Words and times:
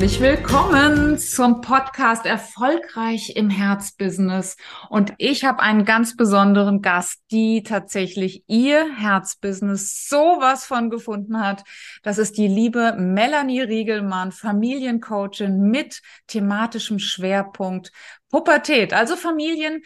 Herzlich 0.00 0.22
willkommen 0.22 1.18
zum 1.18 1.60
Podcast 1.60 2.24
Erfolgreich 2.24 3.36
im 3.36 3.50
Herzbusiness. 3.50 4.56
Und 4.88 5.12
ich 5.18 5.44
habe 5.44 5.60
einen 5.60 5.84
ganz 5.84 6.16
besonderen 6.16 6.80
Gast, 6.80 7.20
die 7.30 7.62
tatsächlich 7.62 8.42
ihr 8.46 8.96
Herzbusiness 8.96 10.08
sowas 10.08 10.64
von 10.64 10.88
gefunden 10.88 11.38
hat. 11.38 11.64
Das 12.02 12.16
ist 12.16 12.38
die 12.38 12.48
liebe 12.48 12.94
Melanie 12.96 13.60
Riegelmann, 13.60 14.32
Familiencoachin 14.32 15.60
mit 15.68 16.00
thematischem 16.28 16.98
Schwerpunkt 16.98 17.92
Pubertät. 18.30 18.94
Also 18.94 19.16
Familien, 19.16 19.82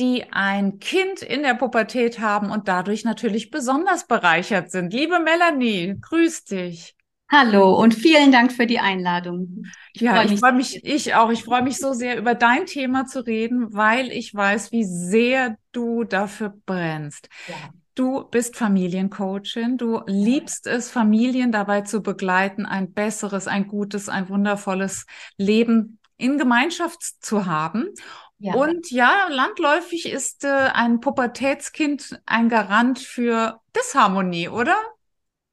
die 0.00 0.32
ein 0.32 0.78
Kind 0.78 1.20
in 1.20 1.42
der 1.42 1.52
Pubertät 1.52 2.20
haben 2.20 2.50
und 2.50 2.68
dadurch 2.68 3.04
natürlich 3.04 3.50
besonders 3.50 4.06
bereichert 4.06 4.70
sind. 4.70 4.94
Liebe 4.94 5.18
Melanie, 5.18 5.94
grüß 6.00 6.44
dich. 6.44 6.94
Hallo 7.30 7.78
und 7.78 7.94
vielen 7.94 8.32
Dank 8.32 8.52
für 8.52 8.66
die 8.66 8.78
Einladung. 8.78 9.66
Ich 9.92 10.00
ja, 10.00 10.14
freu 10.14 10.32
ich 10.32 10.40
freue 10.40 10.52
mich, 10.54 10.82
ich 10.84 11.14
auch. 11.14 11.30
Ich 11.30 11.44
freue 11.44 11.62
mich 11.62 11.76
so 11.76 11.92
sehr, 11.92 12.16
über 12.16 12.34
dein 12.34 12.64
Thema 12.64 13.04
zu 13.04 13.20
reden, 13.20 13.74
weil 13.74 14.10
ich 14.10 14.34
weiß, 14.34 14.72
wie 14.72 14.84
sehr 14.84 15.58
du 15.72 16.04
dafür 16.04 16.54
brennst. 16.64 17.28
Ja. 17.46 17.54
Du 17.94 18.24
bist 18.24 18.56
Familiencoachin. 18.56 19.76
Du 19.76 20.00
liebst 20.06 20.66
es, 20.66 20.90
Familien 20.90 21.52
dabei 21.52 21.82
zu 21.82 22.02
begleiten, 22.02 22.64
ein 22.64 22.94
besseres, 22.94 23.46
ein 23.46 23.68
gutes, 23.68 24.08
ein 24.08 24.28
wundervolles 24.30 25.04
Leben 25.36 25.98
in 26.16 26.38
Gemeinschaft 26.38 27.02
zu 27.20 27.44
haben. 27.44 27.88
Ja. 28.38 28.54
Und 28.54 28.90
ja, 28.90 29.26
landläufig 29.28 30.08
ist 30.08 30.44
äh, 30.44 30.48
ein 30.48 31.00
Pubertätskind 31.00 32.20
ein 32.24 32.48
Garant 32.48 33.00
für 33.00 33.60
Disharmonie, 33.76 34.48
oder? 34.48 34.76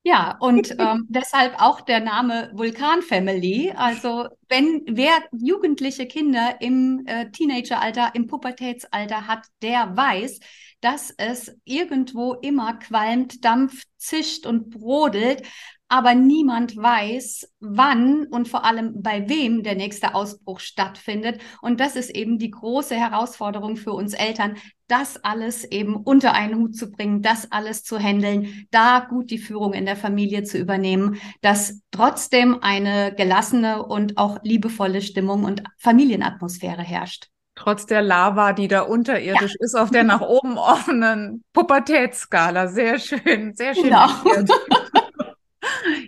Ja, 0.07 0.37
und 0.39 0.75
ähm, 0.79 1.07
deshalb 1.09 1.59
auch 1.59 1.81
der 1.81 1.99
Name 1.99 2.51
Vulkan 2.53 3.01
Family. 3.01 3.73
Also 3.75 4.27
wenn 4.47 4.83
wer 4.85 5.11
jugendliche 5.31 6.05
Kinder 6.05 6.57
im 6.61 7.03
äh, 7.07 7.31
Teenageralter, 7.31 8.11
im 8.13 8.27
Pubertätsalter 8.27 9.27
hat, 9.27 9.47
der 9.63 9.97
weiß, 9.97 10.39
dass 10.79 11.11
es 11.17 11.57
irgendwo 11.63 12.35
immer 12.35 12.75
qualmt, 12.75 13.43
dampft, 13.43 13.87
zischt 13.97 14.45
und 14.45 14.69
brodelt 14.69 15.41
aber 15.87 16.15
niemand 16.15 16.75
weiß, 16.75 17.47
wann 17.59 18.25
und 18.27 18.47
vor 18.47 18.65
allem 18.65 19.01
bei 19.01 19.29
wem 19.29 19.63
der 19.63 19.75
nächste 19.75 20.15
Ausbruch 20.15 20.59
stattfindet. 20.59 21.39
Und 21.61 21.79
das 21.79 21.95
ist 21.95 22.09
eben 22.09 22.39
die 22.39 22.49
große 22.49 22.95
Herausforderung 22.95 23.75
für 23.77 23.93
uns 23.93 24.13
Eltern, 24.13 24.57
das 24.87 25.23
alles 25.23 25.63
eben 25.63 25.95
unter 25.95 26.33
einen 26.33 26.55
Hut 26.55 26.75
zu 26.75 26.91
bringen, 26.91 27.21
das 27.21 27.51
alles 27.51 27.83
zu 27.83 27.99
handeln, 27.99 28.67
da 28.71 28.99
gut 28.99 29.29
die 29.29 29.37
Führung 29.37 29.73
in 29.73 29.85
der 29.85 29.95
Familie 29.95 30.43
zu 30.43 30.57
übernehmen, 30.57 31.19
dass 31.41 31.81
trotzdem 31.91 32.59
eine 32.61 33.13
gelassene 33.15 33.85
und 33.85 34.17
auch 34.17 34.39
liebevolle 34.43 35.01
Stimmung 35.01 35.43
und 35.43 35.63
Familienatmosphäre 35.77 36.83
herrscht 36.83 37.29
trotz 37.55 37.85
der 37.85 38.01
Lava, 38.01 38.51
die 38.51 38.67
da 38.67 38.81
unterirdisch 38.81 39.53
ja. 39.53 39.65
ist, 39.65 39.75
auf 39.75 39.89
der 39.89 40.03
nach 40.03 40.21
oben 40.21 40.57
offenen 40.57 41.43
Pubertätsskala. 41.53 42.67
Sehr 42.67 42.99
schön, 42.99 43.53
sehr 43.55 43.73
schön. 43.73 43.85
Genau. 43.85 44.09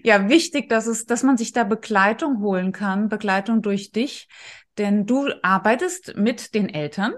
Ja, 0.08 0.30
wichtig, 0.30 0.70
dass 0.70 0.88
es, 0.88 1.06
dass 1.06 1.22
man 1.24 1.36
sich 1.36 1.52
da 1.52 1.66
Begleitung 1.66 2.40
holen 2.40 2.72
kann, 2.72 3.10
Begleitung 3.10 3.62
durch 3.62 3.92
dich, 3.92 4.30
denn 4.78 5.06
du 5.06 5.28
arbeitest 5.42 6.16
mit 6.16 6.56
den 6.56 6.70
Eltern, 6.70 7.14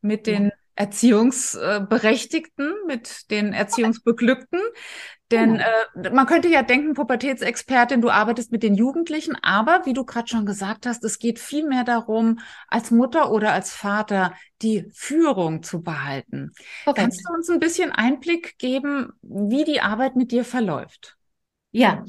mit 0.00 0.26
den 0.26 0.46
ja. 0.46 0.50
Erziehungsberechtigten, 0.74 2.72
mit 2.88 3.30
den 3.30 3.52
Erziehungsbeglückten. 3.52 4.58
Denn 5.30 5.60
äh, 5.60 6.10
man 6.10 6.26
könnte 6.26 6.48
ja 6.48 6.64
denken, 6.64 6.94
Pubertätsexpertin, 6.94 8.00
du 8.00 8.10
arbeitest 8.10 8.50
mit 8.50 8.64
den 8.64 8.74
Jugendlichen, 8.74 9.36
aber 9.40 9.82
wie 9.84 9.92
du 9.92 10.04
gerade 10.04 10.26
schon 10.26 10.44
gesagt 10.44 10.86
hast, 10.86 11.04
es 11.04 11.20
geht 11.20 11.38
viel 11.38 11.64
mehr 11.68 11.84
darum, 11.84 12.40
als 12.66 12.90
Mutter 12.90 13.30
oder 13.30 13.52
als 13.52 13.72
Vater 13.72 14.34
die 14.60 14.90
Führung 14.92 15.62
zu 15.62 15.82
behalten. 15.82 16.50
Korrekt. 16.82 16.98
Kannst 16.98 17.28
du 17.28 17.32
uns 17.32 17.48
ein 17.48 17.60
bisschen 17.60 17.92
Einblick 17.92 18.58
geben, 18.58 19.12
wie 19.22 19.62
die 19.62 19.80
Arbeit 19.80 20.16
mit 20.16 20.32
dir 20.32 20.44
verläuft? 20.44 21.16
Ja, 21.74 22.04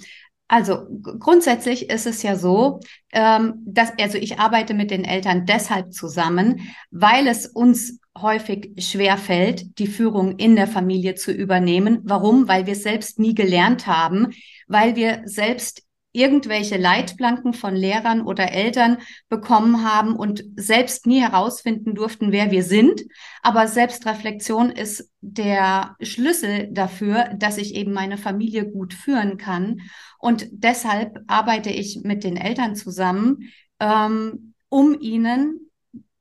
also 0.47 0.85
grundsätzlich 1.19 1.89
ist 1.89 2.05
es 2.05 2.21
ja 2.21 2.35
so, 2.35 2.79
ähm, 3.11 3.55
dass, 3.65 3.91
also 3.99 4.19
ich 4.19 4.39
arbeite 4.39 4.75
mit 4.75 4.91
den 4.91 5.03
Eltern 5.03 5.47
deshalb 5.47 5.91
zusammen, 5.91 6.69
weil 6.91 7.27
es 7.27 7.47
uns 7.47 7.99
häufig 8.15 8.73
schwer 8.77 9.17
fällt, 9.17 9.79
die 9.79 9.87
Führung 9.87 10.37
in 10.37 10.55
der 10.55 10.67
Familie 10.67 11.15
zu 11.15 11.31
übernehmen. 11.31 11.99
Warum? 12.03 12.47
Weil 12.47 12.67
wir 12.67 12.73
es 12.73 12.83
selbst 12.83 13.17
nie 13.17 13.33
gelernt 13.33 13.87
haben, 13.87 14.27
weil 14.67 14.95
wir 14.95 15.23
selbst 15.25 15.81
irgendwelche 16.15 16.77
Leitplanken 16.77 17.53
von 17.53 17.75
Lehrern 17.75 18.21
oder 18.21 18.51
Eltern 18.51 18.97
bekommen 19.29 19.83
haben 19.83 20.15
und 20.15 20.43
selbst 20.55 21.05
nie 21.05 21.21
herausfinden 21.21 21.95
durften, 21.95 22.31
wer 22.31 22.51
wir 22.51 22.63
sind. 22.63 23.03
Aber 23.41 23.67
Selbstreflexion 23.67 24.71
ist 24.71 25.11
der 25.21 25.95
Schlüssel 26.01 26.69
dafür, 26.71 27.29
dass 27.35 27.57
ich 27.57 27.75
eben 27.75 27.93
meine 27.93 28.17
Familie 28.17 28.65
gut 28.65 28.93
führen 28.93 29.37
kann. 29.37 29.81
Und 30.19 30.47
deshalb 30.51 31.19
arbeite 31.27 31.69
ich 31.69 32.01
mit 32.03 32.23
den 32.23 32.37
Eltern 32.37 32.75
zusammen, 32.75 33.51
ähm, 33.79 34.53
um 34.69 34.99
ihnen 34.99 35.69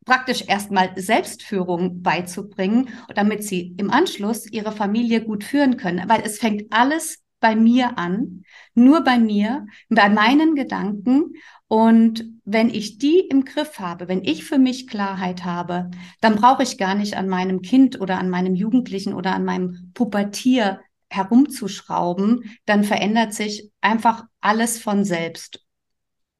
praktisch 0.04 0.44
erstmal 0.46 0.92
Selbstführung 0.96 2.02
beizubringen, 2.02 2.90
damit 3.14 3.42
sie 3.42 3.74
im 3.78 3.90
Anschluss 3.90 4.46
ihre 4.50 4.72
Familie 4.72 5.22
gut 5.22 5.44
führen 5.44 5.76
können. 5.76 6.08
Weil 6.08 6.22
es 6.24 6.38
fängt 6.38 6.72
alles 6.72 7.23
bei 7.44 7.56
mir 7.56 7.98
an, 7.98 8.42
nur 8.72 9.04
bei 9.04 9.18
mir, 9.18 9.66
bei 9.90 10.08
meinen 10.08 10.54
Gedanken. 10.54 11.34
Und 11.68 12.24
wenn 12.46 12.70
ich 12.70 12.96
die 12.96 13.18
im 13.18 13.44
Griff 13.44 13.78
habe, 13.78 14.08
wenn 14.08 14.24
ich 14.24 14.46
für 14.46 14.56
mich 14.56 14.86
Klarheit 14.86 15.44
habe, 15.44 15.90
dann 16.22 16.36
brauche 16.36 16.62
ich 16.62 16.78
gar 16.78 16.94
nicht 16.94 17.18
an 17.18 17.28
meinem 17.28 17.60
Kind 17.60 18.00
oder 18.00 18.18
an 18.18 18.30
meinem 18.30 18.54
Jugendlichen 18.54 19.12
oder 19.12 19.34
an 19.34 19.44
meinem 19.44 19.90
Pubertier 19.92 20.80
herumzuschrauben, 21.10 22.56
dann 22.64 22.82
verändert 22.82 23.34
sich 23.34 23.70
einfach 23.82 24.24
alles 24.40 24.80
von 24.80 25.04
selbst. 25.04 25.63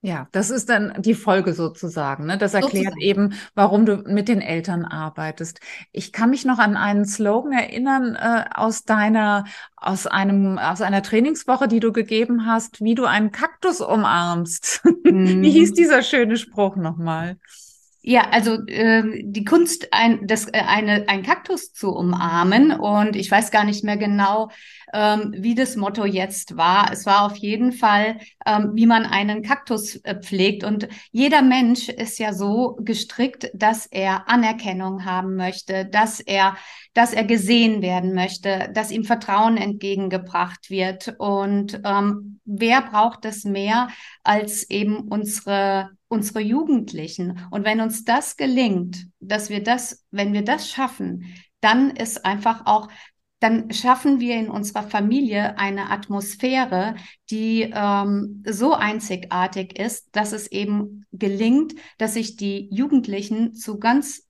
Ja, 0.04 0.28
das 0.32 0.50
ist 0.50 0.68
dann 0.68 0.92
die 0.98 1.14
Folge 1.14 1.54
sozusagen. 1.54 2.26
Ne? 2.26 2.36
Das 2.36 2.52
erklärt 2.52 2.92
sozusagen. 2.92 3.00
eben, 3.00 3.32
warum 3.54 3.86
du 3.86 3.96
mit 4.06 4.28
den 4.28 4.42
Eltern 4.42 4.84
arbeitest. 4.84 5.60
Ich 5.92 6.12
kann 6.12 6.28
mich 6.28 6.44
noch 6.44 6.58
an 6.58 6.76
einen 6.76 7.06
Slogan 7.06 7.52
erinnern 7.52 8.14
äh, 8.14 8.44
aus 8.54 8.84
deiner, 8.84 9.46
aus 9.76 10.06
einem, 10.06 10.58
aus 10.58 10.82
einer 10.82 11.02
Trainingswoche, 11.02 11.68
die 11.68 11.80
du 11.80 11.90
gegeben 11.90 12.44
hast, 12.44 12.84
wie 12.84 12.94
du 12.94 13.06
einen 13.06 13.32
Kaktus 13.32 13.80
umarmst. 13.80 14.82
Mhm. 15.04 15.40
wie 15.42 15.50
hieß 15.50 15.72
dieser 15.72 16.02
schöne 16.02 16.36
Spruch 16.36 16.76
nochmal? 16.76 17.38
Ja, 18.02 18.28
also 18.30 18.58
äh, 18.66 19.22
die 19.22 19.46
Kunst, 19.46 19.88
ein, 19.92 20.26
das, 20.26 20.48
äh, 20.48 20.60
eine, 20.66 21.08
ein 21.08 21.22
Kaktus 21.22 21.72
zu 21.72 21.88
umarmen. 21.94 22.72
Und 22.72 23.16
ich 23.16 23.30
weiß 23.30 23.50
gar 23.50 23.64
nicht 23.64 23.84
mehr 23.84 23.96
genau, 23.96 24.50
ähm, 24.94 25.34
wie 25.36 25.56
das 25.56 25.74
Motto 25.74 26.04
jetzt 26.04 26.56
war. 26.56 26.90
Es 26.92 27.04
war 27.04 27.26
auf 27.26 27.36
jeden 27.36 27.72
Fall, 27.72 28.18
ähm, 28.46 28.70
wie 28.74 28.86
man 28.86 29.04
einen 29.04 29.42
Kaktus 29.42 29.96
äh, 29.96 30.20
pflegt. 30.20 30.62
Und 30.62 30.88
jeder 31.10 31.42
Mensch 31.42 31.88
ist 31.88 32.18
ja 32.18 32.32
so 32.32 32.78
gestrickt, 32.80 33.50
dass 33.54 33.86
er 33.86 34.28
Anerkennung 34.28 35.04
haben 35.04 35.34
möchte, 35.34 35.84
dass 35.84 36.20
er, 36.20 36.56
dass 36.94 37.12
er 37.12 37.24
gesehen 37.24 37.82
werden 37.82 38.14
möchte, 38.14 38.70
dass 38.72 38.92
ihm 38.92 39.04
Vertrauen 39.04 39.56
entgegengebracht 39.56 40.70
wird. 40.70 41.16
Und 41.18 41.80
ähm, 41.84 42.38
wer 42.44 42.82
braucht 42.82 43.24
das 43.24 43.42
mehr 43.44 43.88
als 44.22 44.70
eben 44.70 45.08
unsere 45.08 45.90
unsere 46.06 46.40
Jugendlichen. 46.40 47.44
Und 47.50 47.64
wenn 47.64 47.80
uns 47.80 48.04
das 48.04 48.36
gelingt, 48.36 49.08
dass 49.18 49.50
wir 49.50 49.64
das, 49.64 50.04
wenn 50.12 50.32
wir 50.32 50.44
das 50.44 50.70
schaffen, 50.70 51.34
dann 51.60 51.90
ist 51.90 52.24
einfach 52.24 52.66
auch, 52.66 52.88
dann 53.44 53.70
schaffen 53.70 54.20
wir 54.20 54.36
in 54.36 54.48
unserer 54.48 54.84
Familie 54.84 55.58
eine 55.58 55.90
Atmosphäre, 55.90 56.94
die 57.28 57.70
ähm, 57.74 58.42
so 58.46 58.72
einzigartig 58.72 59.78
ist, 59.78 60.08
dass 60.16 60.32
es 60.32 60.50
eben 60.50 61.04
gelingt, 61.12 61.74
dass 61.98 62.14
sich 62.14 62.36
die 62.36 62.70
Jugendlichen 62.74 63.52
zu 63.52 63.78
ganz 63.78 64.26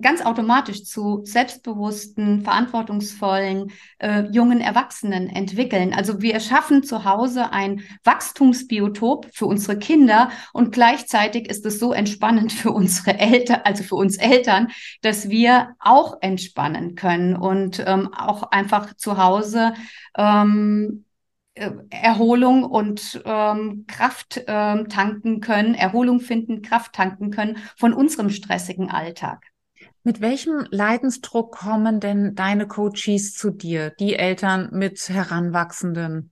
ganz 0.00 0.22
automatisch 0.22 0.84
zu 0.84 1.20
selbstbewussten, 1.24 2.42
verantwortungsvollen 2.42 3.70
äh, 3.98 4.24
jungen 4.30 4.60
Erwachsenen 4.60 5.28
entwickeln. 5.28 5.94
Also 5.94 6.20
wir 6.20 6.40
schaffen 6.40 6.82
zu 6.82 7.04
Hause 7.04 7.52
ein 7.52 7.82
Wachstumsbiotop 8.02 9.28
für 9.32 9.46
unsere 9.46 9.78
Kinder 9.78 10.30
und 10.52 10.72
gleichzeitig 10.72 11.48
ist 11.48 11.64
es 11.64 11.78
so 11.78 11.92
entspannend 11.92 12.52
für 12.52 12.72
unsere 12.72 13.18
Eltern, 13.18 13.60
also 13.64 13.84
für 13.84 13.94
uns 13.94 14.16
Eltern, 14.16 14.68
dass 15.02 15.28
wir 15.28 15.74
auch 15.78 16.18
entspannen 16.20 16.96
können 16.96 17.36
und 17.36 17.82
ähm, 17.86 18.12
auch 18.12 18.50
einfach 18.50 18.94
zu 18.94 19.16
Hause 19.16 19.74
ähm, 20.16 21.04
äh, 21.54 21.70
Erholung 21.90 22.64
und 22.64 23.22
ähm, 23.24 23.84
Kraft 23.86 24.42
ähm, 24.48 24.88
tanken 24.88 25.40
können, 25.40 25.76
Erholung 25.76 26.18
finden, 26.18 26.62
Kraft 26.62 26.94
tanken 26.94 27.30
können 27.30 27.58
von 27.76 27.92
unserem 27.92 28.30
stressigen 28.30 28.90
Alltag. 28.90 29.53
Mit 30.06 30.20
welchem 30.20 30.66
Leidensdruck 30.70 31.56
kommen 31.56 31.98
denn 31.98 32.34
deine 32.34 32.68
Coaches 32.68 33.32
zu 33.32 33.50
dir, 33.50 33.90
die 33.98 34.14
Eltern 34.14 34.68
mit 34.72 35.08
Heranwachsenden? 35.08 36.30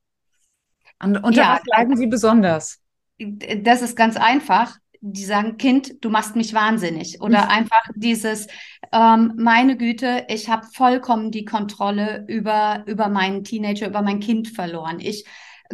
Und 1.03 1.17
unter 1.17 1.41
ja, 1.43 1.55
was 1.55 1.63
leiden 1.65 1.97
sie 1.97 2.07
besonders? 2.07 2.81
Das 3.19 3.81
ist 3.81 3.97
ganz 3.97 4.19
einfach. 4.19 4.77
Die 5.01 5.25
sagen, 5.25 5.57
Kind, 5.57 6.05
du 6.05 6.11
machst 6.11 6.37
mich 6.37 6.53
wahnsinnig. 6.53 7.23
Oder 7.23 7.49
einfach 7.51 7.83
dieses, 7.97 8.47
ähm, 8.93 9.33
meine 9.37 9.79
Güte, 9.79 10.27
ich 10.29 10.51
habe 10.51 10.67
vollkommen 10.73 11.31
die 11.31 11.47
Kontrolle 11.47 12.27
über, 12.29 12.85
über 12.87 13.09
meinen 13.09 13.43
Teenager, 13.43 13.89
über 13.89 14.03
mein 14.03 14.21
Kind 14.21 14.49
verloren. 14.49 15.01
Ich 15.01 15.25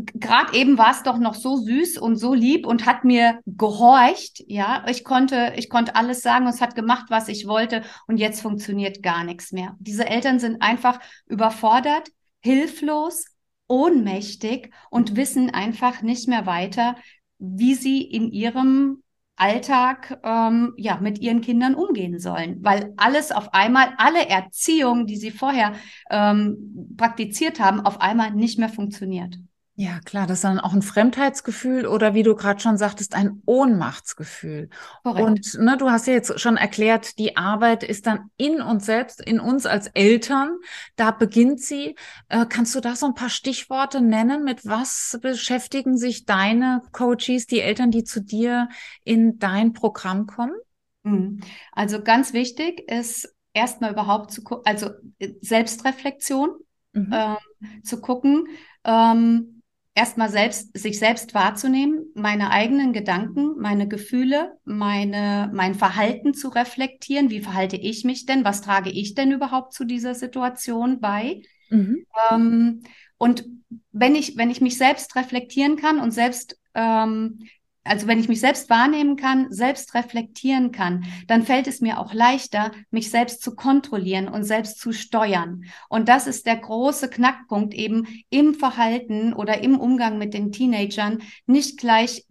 gerade 0.04 0.56
eben 0.56 0.78
war 0.78 0.90
es 0.90 1.02
doch 1.02 1.18
noch 1.18 1.34
so 1.34 1.56
süß 1.56 1.98
und 1.98 2.16
so 2.16 2.34
lieb 2.34 2.66
und 2.66 2.86
hat 2.86 3.04
mir 3.04 3.40
gehorcht. 3.46 4.42
Ja, 4.46 4.84
ich 4.88 5.04
konnte, 5.04 5.52
ich 5.56 5.68
konnte 5.68 5.96
alles 5.96 6.22
sagen 6.22 6.46
und 6.46 6.54
es 6.54 6.60
hat 6.60 6.74
gemacht, 6.74 7.06
was 7.08 7.28
ich 7.28 7.46
wollte. 7.46 7.82
Und 8.06 8.18
jetzt 8.18 8.40
funktioniert 8.40 9.02
gar 9.02 9.24
nichts 9.24 9.52
mehr. 9.52 9.76
Diese 9.78 10.06
Eltern 10.06 10.38
sind 10.38 10.62
einfach 10.62 11.00
überfordert, 11.26 12.08
hilflos, 12.40 13.26
ohnmächtig 13.68 14.72
und 14.90 15.16
wissen 15.16 15.50
einfach 15.50 16.02
nicht 16.02 16.28
mehr 16.28 16.46
weiter, 16.46 16.96
wie 17.38 17.74
sie 17.74 18.02
in 18.02 18.30
ihrem 18.30 19.02
Alltag 19.38 20.18
ähm, 20.24 20.74
ja 20.76 20.98
mit 21.00 21.20
ihren 21.20 21.40
Kindern 21.40 21.74
umgehen 21.74 22.18
sollen, 22.18 22.58
weil 22.64 22.92
alles 22.96 23.30
auf 23.30 23.54
einmal, 23.54 23.94
alle 23.96 24.28
Erziehung, 24.28 25.06
die 25.06 25.16
sie 25.16 25.30
vorher 25.30 25.74
ähm, 26.10 26.94
praktiziert 26.96 27.60
haben, 27.60 27.80
auf 27.80 28.00
einmal 28.00 28.32
nicht 28.32 28.58
mehr 28.58 28.68
funktioniert. 28.68 29.38
Ja, 29.80 30.00
klar, 30.04 30.26
das 30.26 30.38
ist 30.38 30.44
dann 30.44 30.58
auch 30.58 30.72
ein 30.72 30.82
Fremdheitsgefühl 30.82 31.86
oder 31.86 32.12
wie 32.12 32.24
du 32.24 32.34
gerade 32.34 32.58
schon 32.58 32.76
sagtest, 32.76 33.14
ein 33.14 33.42
Ohnmachtsgefühl. 33.46 34.70
Korrekt. 35.04 35.24
Und 35.24 35.54
ne, 35.60 35.76
du 35.76 35.88
hast 35.88 36.08
ja 36.08 36.14
jetzt 36.14 36.40
schon 36.40 36.56
erklärt, 36.56 37.16
die 37.16 37.36
Arbeit 37.36 37.84
ist 37.84 38.08
dann 38.08 38.28
in 38.36 38.60
uns 38.60 38.86
selbst, 38.86 39.24
in 39.24 39.38
uns 39.38 39.66
als 39.66 39.86
Eltern. 39.94 40.58
Da 40.96 41.12
beginnt 41.12 41.60
sie. 41.60 41.94
Äh, 42.28 42.46
kannst 42.48 42.74
du 42.74 42.80
da 42.80 42.96
so 42.96 43.06
ein 43.06 43.14
paar 43.14 43.28
Stichworte 43.28 44.00
nennen? 44.00 44.42
Mit 44.42 44.66
was 44.66 45.16
beschäftigen 45.22 45.96
sich 45.96 46.24
deine 46.24 46.82
Coaches, 46.90 47.46
die 47.46 47.60
Eltern, 47.60 47.92
die 47.92 48.02
zu 48.02 48.20
dir 48.20 48.68
in 49.04 49.38
dein 49.38 49.74
Programm 49.74 50.26
kommen? 50.26 50.56
Mhm. 51.04 51.38
Also 51.70 52.02
ganz 52.02 52.32
wichtig 52.32 52.90
ist 52.90 53.32
erstmal 53.52 53.92
überhaupt 53.92 54.32
zu 54.32 54.42
gucken, 54.42 54.66
also 54.66 54.90
äh, 55.20 55.34
Selbstreflexion 55.40 56.50
mhm. 56.94 57.10
ähm, 57.12 57.82
zu 57.84 58.00
gucken. 58.00 58.48
Ähm, 58.82 59.54
erstmal 59.98 60.30
selbst, 60.30 60.78
sich 60.78 60.98
selbst 61.00 61.34
wahrzunehmen, 61.34 62.06
meine 62.14 62.50
eigenen 62.50 62.92
Gedanken, 62.92 63.58
meine 63.58 63.88
Gefühle, 63.88 64.56
meine, 64.64 65.50
mein 65.52 65.74
Verhalten 65.74 66.34
zu 66.34 66.48
reflektieren. 66.48 67.30
Wie 67.30 67.40
verhalte 67.40 67.76
ich 67.76 68.04
mich 68.04 68.24
denn? 68.24 68.44
Was 68.44 68.62
trage 68.62 68.90
ich 68.90 69.14
denn 69.14 69.32
überhaupt 69.32 69.74
zu 69.74 69.84
dieser 69.84 70.14
Situation 70.14 71.00
bei? 71.00 71.42
Mhm. 71.70 72.06
Ähm, 72.30 72.82
und 73.18 73.44
wenn 73.90 74.14
ich, 74.14 74.36
wenn 74.36 74.50
ich 74.50 74.60
mich 74.60 74.78
selbst 74.78 75.16
reflektieren 75.16 75.74
kann 75.74 75.98
und 75.98 76.12
selbst 76.12 76.56
ähm, 76.74 77.40
also 77.88 78.06
wenn 78.06 78.20
ich 78.20 78.28
mich 78.28 78.40
selbst 78.40 78.70
wahrnehmen 78.70 79.16
kann, 79.16 79.50
selbst 79.50 79.94
reflektieren 79.94 80.72
kann, 80.72 81.04
dann 81.26 81.42
fällt 81.42 81.66
es 81.66 81.80
mir 81.80 81.98
auch 81.98 82.12
leichter, 82.12 82.72
mich 82.90 83.10
selbst 83.10 83.42
zu 83.42 83.54
kontrollieren 83.54 84.28
und 84.28 84.44
selbst 84.44 84.78
zu 84.78 84.92
steuern. 84.92 85.64
Und 85.88 86.08
das 86.08 86.26
ist 86.26 86.46
der 86.46 86.56
große 86.56 87.08
Knackpunkt 87.08 87.74
eben 87.74 88.06
im 88.30 88.54
Verhalten 88.54 89.32
oder 89.32 89.62
im 89.62 89.78
Umgang 89.78 90.18
mit 90.18 90.34
den 90.34 90.52
Teenagern, 90.52 91.22
nicht 91.46 91.78
gleich 91.78 92.24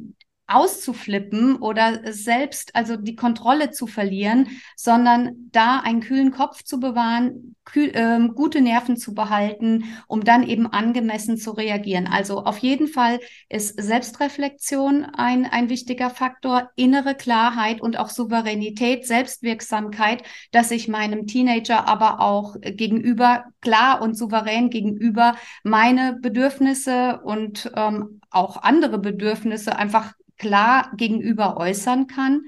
auszuflippen 0.47 1.57
oder 1.57 2.13
selbst 2.13 2.75
also 2.75 2.95
die 2.95 3.15
Kontrolle 3.15 3.71
zu 3.71 3.85
verlieren, 3.85 4.47
sondern 4.75 5.49
da 5.51 5.81
einen 5.81 5.99
kühlen 5.99 6.31
Kopf 6.31 6.63
zu 6.63 6.79
bewahren, 6.79 7.55
kühl, 7.65 7.91
äh, 7.94 8.19
gute 8.33 8.61
Nerven 8.61 8.95
zu 8.95 9.13
behalten, 9.13 9.83
um 10.07 10.23
dann 10.23 10.44
eben 10.44 10.67
angemessen 10.67 11.38
zu 11.38 11.51
reagieren. 11.51 12.07
Also 12.07 12.45
auf 12.45 12.59
jeden 12.59 12.88
Fall 12.88 13.19
ist 13.49 13.81
Selbstreflexion 13.81 15.05
ein, 15.05 15.45
ein 15.45 15.69
wichtiger 15.69 16.09
Faktor, 16.09 16.69
innere 16.77 17.15
Klarheit 17.15 17.81
und 17.81 17.99
auch 17.99 18.09
Souveränität, 18.09 19.05
Selbstwirksamkeit, 19.05 20.23
dass 20.51 20.71
ich 20.71 20.88
meinem 20.88 21.27
Teenager 21.27 21.88
aber 21.88 22.21
auch 22.21 22.55
gegenüber 22.61 23.44
klar 23.61 24.01
und 24.01 24.17
souverän 24.17 24.69
gegenüber 24.69 25.35
meine 25.63 26.17
Bedürfnisse 26.21 27.19
und 27.23 27.69
ähm, 27.75 28.21
auch 28.29 28.63
andere 28.63 28.97
Bedürfnisse 28.97 29.77
einfach 29.77 30.13
klar 30.38 30.92
gegenüber 30.95 31.57
äußern 31.57 32.07
kann. 32.07 32.44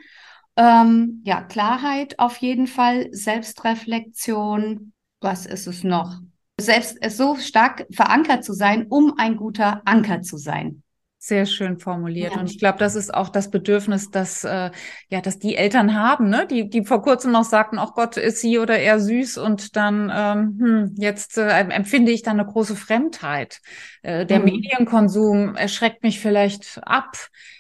Ähm, 0.56 1.22
ja, 1.24 1.42
Klarheit 1.42 2.20
auf 2.20 2.38
jeden 2.38 2.68
Fall, 2.68 3.08
Selbstreflexion. 3.12 4.94
Was 5.22 5.46
ist 5.46 5.68
es 5.68 5.84
noch? 5.84 6.20
Selbst 6.60 6.98
so 7.12 7.38
stark 7.38 7.86
verankert 7.92 8.44
zu 8.44 8.54
sein, 8.54 8.88
um 8.88 9.14
ein 9.18 9.38
guter 9.38 9.82
Anker 9.86 10.22
zu 10.22 10.38
sein. 10.38 10.84
Sehr 11.22 11.46
schön 11.46 11.80
formuliert. 11.80 12.34
Ja. 12.34 12.40
Und 12.40 12.50
ich 12.50 12.60
glaube, 12.60 12.78
das 12.78 12.96
ist 12.96 13.14
auch 13.14 13.28
das 13.28 13.52
Bedürfnis, 13.52 14.10
dass, 14.10 14.46
äh, 14.46 14.72
ja, 15.10 15.20
dass 15.20 15.38
die 15.38 15.58
Eltern 15.58 15.94
haben, 15.94 16.30
ne? 16.30 16.48
die, 16.48 16.70
die 16.70 16.86
vor 16.86 17.02
kurzem 17.02 17.34
noch 17.34 17.44
sagten, 17.44 17.78
ach 17.78 17.94
Gott, 17.94 18.16
ist 18.16 18.40
sie 18.40 18.58
oder 18.58 18.80
er 18.80 19.02
süß 19.02 19.38
und 19.38 19.76
dann, 19.76 20.10
ähm, 20.16 20.58
hm, 20.62 20.96
jetzt 20.98 21.38
äh, 21.38 21.50
empfinde 21.50 22.14
ich 22.14 22.24
dann 22.24 22.40
eine 22.40 22.50
große 22.50 22.78
Fremdheit. 22.78 23.60
Äh, 24.02 24.26
der 24.26 24.40
mhm. 24.40 24.46
Medienkonsum 24.46 25.56
erschreckt 25.56 26.04
mich 26.04 26.22
vielleicht 26.22 26.80
ab 26.84 27.18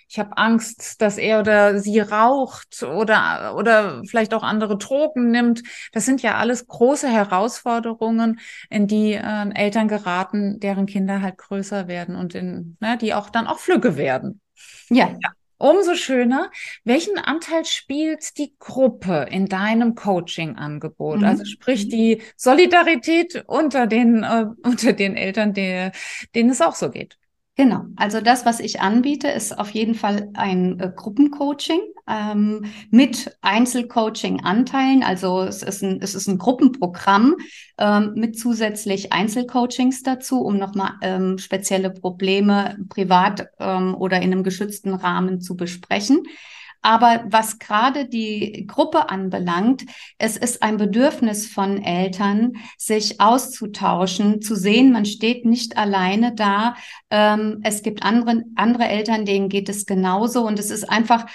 ich 0.09 0.17
habe 0.17 0.37
Angst, 0.37 1.01
dass 1.01 1.19
er 1.19 1.39
oder 1.39 1.77
sie 1.77 1.99
raucht 1.99 2.81
oder, 2.81 3.55
oder 3.55 4.01
vielleicht 4.05 4.33
auch 4.33 4.41
andere 4.41 4.75
Drogen 4.75 5.29
nimmt. 5.29 5.61
Das 5.91 6.05
sind 6.05 6.23
ja 6.23 6.37
alles 6.37 6.65
große 6.65 7.07
Herausforderungen, 7.07 8.39
in 8.71 8.87
die 8.87 9.13
äh, 9.13 9.53
Eltern 9.53 9.87
geraten, 9.87 10.59
deren 10.59 10.87
Kinder 10.87 11.21
halt 11.21 11.37
größer 11.37 11.87
werden 11.87 12.15
und 12.15 12.33
in, 12.33 12.75
ne, 12.79 12.97
die 12.97 13.13
auch 13.13 13.29
dann 13.29 13.45
auch 13.45 13.59
flügge 13.59 13.97
werden. 13.97 14.41
Ja. 14.89 15.09
ja. 15.09 15.29
Umso 15.59 15.93
schöner. 15.93 16.49
Welchen 16.85 17.19
Anteil 17.19 17.65
spielt 17.65 18.37
die 18.37 18.55
Gruppe 18.57 19.27
in 19.29 19.45
deinem 19.45 19.93
Coaching-Angebot? 19.93 21.19
Mhm. 21.19 21.25
Also 21.25 21.45
sprich 21.45 21.87
die 21.87 22.23
Solidarität 22.35 23.43
unter 23.45 23.85
den, 23.85 24.23
äh, 24.23 24.45
unter 24.63 24.93
den 24.93 25.17
Eltern, 25.17 25.53
der, 25.53 25.91
denen 26.33 26.49
es 26.49 26.61
auch 26.61 26.75
so 26.75 26.89
geht. 26.89 27.18
Genau, 27.59 27.87
also 27.97 28.21
das, 28.21 28.45
was 28.45 28.61
ich 28.61 28.79
anbiete, 28.79 29.27
ist 29.27 29.59
auf 29.59 29.71
jeden 29.71 29.93
Fall 29.93 30.29
ein 30.33 30.79
äh, 30.79 30.93
Gruppencoaching 30.95 31.81
ähm, 32.07 32.63
mit 32.89 33.37
Einzelcoaching-Anteilen. 33.41 35.03
Also 35.03 35.41
es 35.41 35.61
ist 35.61 35.83
ein, 35.83 35.99
es 36.01 36.15
ist 36.15 36.29
ein 36.29 36.37
Gruppenprogramm 36.37 37.35
ähm, 37.77 38.13
mit 38.15 38.39
zusätzlich 38.39 39.11
Einzelcoachings 39.11 40.03
dazu, 40.03 40.39
um 40.39 40.57
nochmal 40.57 40.93
ähm, 41.01 41.37
spezielle 41.37 41.89
Probleme 41.89 42.77
privat 42.87 43.49
ähm, 43.59 43.93
oder 43.93 44.21
in 44.21 44.31
einem 44.31 44.43
geschützten 44.43 44.93
Rahmen 44.93 45.41
zu 45.41 45.57
besprechen. 45.57 46.23
Aber 46.81 47.25
was 47.27 47.59
gerade 47.59 48.07
die 48.07 48.65
Gruppe 48.67 49.09
anbelangt, 49.09 49.85
es 50.17 50.37
ist 50.37 50.63
ein 50.63 50.77
Bedürfnis 50.77 51.47
von 51.47 51.81
Eltern, 51.81 52.53
sich 52.77 53.19
auszutauschen, 53.19 54.41
zu 54.41 54.55
sehen, 54.55 54.91
man 54.91 55.05
steht 55.05 55.45
nicht 55.45 55.77
alleine 55.77 56.33
da. 56.33 56.75
Ähm, 57.09 57.59
es 57.63 57.81
gibt 57.83 58.03
andere, 58.03 58.43
andere 58.55 58.87
Eltern, 58.87 59.25
denen 59.25 59.49
geht 59.49 59.67
es 59.67 59.85
genauso. 59.85 60.45
Und 60.45 60.57
es 60.59 60.71
ist 60.71 60.89
einfach 60.89 61.25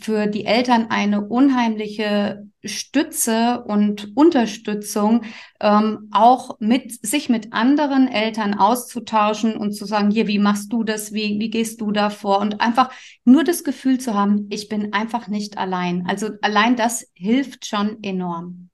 für 0.00 0.26
die 0.26 0.44
Eltern 0.44 0.86
eine 0.90 1.26
unheimliche 1.26 2.46
Stütze 2.64 3.64
und 3.66 4.16
Unterstützung, 4.16 5.22
ähm, 5.60 6.08
auch 6.12 6.56
mit 6.60 7.04
sich 7.04 7.28
mit 7.28 7.52
anderen 7.52 8.08
Eltern 8.08 8.54
auszutauschen 8.54 9.56
und 9.56 9.72
zu 9.72 9.84
sagen, 9.84 10.10
hier, 10.10 10.26
wie 10.26 10.38
machst 10.38 10.72
du 10.72 10.84
das, 10.84 11.12
wie, 11.12 11.38
wie 11.38 11.50
gehst 11.50 11.80
du 11.80 11.92
da 11.92 12.10
vor? 12.10 12.40
Und 12.40 12.60
einfach 12.60 12.90
nur 13.24 13.44
das 13.44 13.64
Gefühl 13.64 13.98
zu 13.98 14.14
haben, 14.14 14.46
ich 14.50 14.68
bin 14.68 14.92
einfach 14.92 15.28
nicht 15.28 15.58
allein. 15.58 16.06
Also 16.06 16.30
allein 16.42 16.76
das 16.76 17.06
hilft 17.14 17.66
schon 17.66 18.02
enorm. 18.02 18.68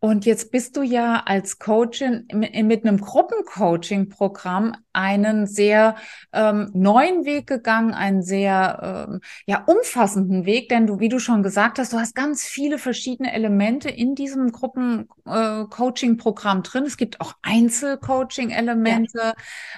Und 0.00 0.26
jetzt 0.26 0.52
bist 0.52 0.76
du 0.76 0.82
ja 0.82 1.24
als 1.26 1.58
Coachin 1.58 2.28
mit 2.32 2.84
einem 2.84 3.00
Gruppencoaching-Programm 3.00 4.76
einen 4.98 5.46
sehr 5.46 5.94
ähm, 6.32 6.70
neuen 6.74 7.24
Weg 7.24 7.46
gegangen, 7.46 7.94
einen 7.94 8.22
sehr 8.22 9.06
ähm, 9.08 9.20
ja 9.46 9.62
umfassenden 9.64 10.44
Weg, 10.44 10.68
denn 10.68 10.88
du, 10.88 10.98
wie 10.98 11.08
du 11.08 11.20
schon 11.20 11.44
gesagt 11.44 11.78
hast, 11.78 11.92
du 11.92 11.98
hast 11.98 12.16
ganz 12.16 12.42
viele 12.42 12.78
verschiedene 12.78 13.32
Elemente 13.32 13.88
in 13.88 14.16
diesem 14.16 14.50
Gruppencoaching-Programm 14.50 16.58
äh, 16.58 16.62
drin. 16.62 16.82
Es 16.84 16.96
gibt 16.96 17.20
auch 17.20 17.34
Einzelcoaching-Elemente. 17.42 19.18
Ja. 19.18 19.34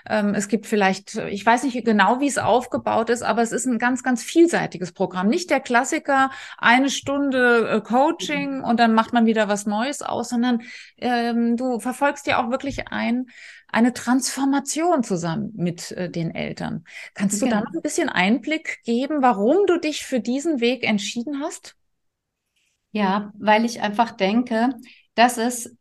Ähm, 0.08 0.34
es 0.34 0.48
gibt 0.48 0.66
vielleicht, 0.66 1.16
ich 1.16 1.44
weiß 1.44 1.64
nicht 1.64 1.84
genau, 1.84 2.20
wie 2.20 2.28
es 2.28 2.38
aufgebaut 2.38 3.10
ist, 3.10 3.22
aber 3.22 3.42
es 3.42 3.52
ist 3.52 3.66
ein 3.66 3.78
ganz, 3.78 4.02
ganz 4.02 4.22
vielseitiges 4.22 4.92
Programm. 4.92 5.28
Nicht 5.28 5.50
der 5.50 5.60
Klassiker, 5.60 6.30
eine 6.56 6.88
Stunde 6.88 7.68
äh, 7.68 7.82
Coaching 7.82 8.56
mhm. 8.58 8.64
und 8.64 8.80
dann 8.80 8.94
macht 8.94 9.12
man 9.12 9.26
wieder 9.26 9.48
was 9.48 9.66
Neues 9.66 10.00
aus, 10.00 10.30
sondern 10.30 10.62
ähm, 10.96 11.58
du 11.58 11.78
verfolgst 11.78 12.26
ja 12.26 12.42
auch 12.42 12.50
wirklich 12.50 12.88
ein, 12.88 13.26
eine 13.72 13.92
Transformation 13.92 15.02
zusammen 15.02 15.52
mit 15.56 15.92
äh, 15.92 16.10
den 16.10 16.34
Eltern. 16.34 16.84
Kannst 17.14 17.40
du 17.40 17.46
genau. 17.46 17.58
da 17.58 17.64
noch 17.64 17.74
ein 17.74 17.82
bisschen 17.82 18.08
Einblick 18.08 18.82
geben, 18.84 19.22
warum 19.22 19.66
du 19.66 19.78
dich 19.78 20.04
für 20.04 20.20
diesen 20.20 20.60
Weg 20.60 20.84
entschieden 20.84 21.40
hast? 21.40 21.76
Ja, 22.92 23.32
weil 23.38 23.64
ich 23.64 23.82
einfach 23.82 24.10
denke, 24.10 24.70
dass 25.14 25.38
es 25.38 25.76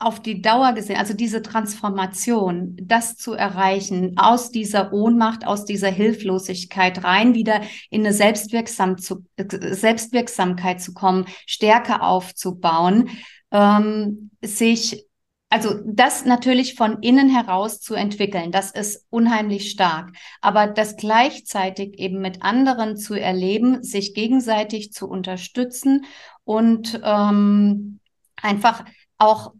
auf 0.00 0.20
die 0.20 0.40
Dauer 0.40 0.72
gesehen, 0.72 0.96
also 0.96 1.12
diese 1.12 1.42
Transformation, 1.42 2.74
das 2.82 3.16
zu 3.16 3.34
erreichen, 3.34 4.16
aus 4.16 4.50
dieser 4.50 4.94
Ohnmacht, 4.94 5.46
aus 5.46 5.66
dieser 5.66 5.90
Hilflosigkeit 5.90 7.04
rein 7.04 7.34
wieder 7.34 7.60
in 7.90 8.00
eine 8.00 8.14
Selbstwirksam 8.14 8.96
zu, 8.96 9.26
Selbstwirksamkeit 9.36 10.80
zu 10.80 10.94
kommen, 10.94 11.26
Stärke 11.46 12.00
aufzubauen, 12.00 13.10
ähm, 13.52 14.30
sich 14.40 15.06
also 15.50 15.80
das 15.84 16.24
natürlich 16.24 16.76
von 16.76 17.02
innen 17.02 17.28
heraus 17.28 17.80
zu 17.80 17.94
entwickeln, 17.94 18.52
das 18.52 18.70
ist 18.70 19.04
unheimlich 19.10 19.70
stark. 19.70 20.12
Aber 20.40 20.68
das 20.68 20.96
gleichzeitig 20.96 21.98
eben 21.98 22.20
mit 22.20 22.42
anderen 22.42 22.96
zu 22.96 23.14
erleben, 23.14 23.82
sich 23.82 24.14
gegenseitig 24.14 24.92
zu 24.92 25.08
unterstützen 25.08 26.06
und 26.44 27.00
ähm, 27.04 27.98
einfach 28.36 28.84
auch 29.18 29.52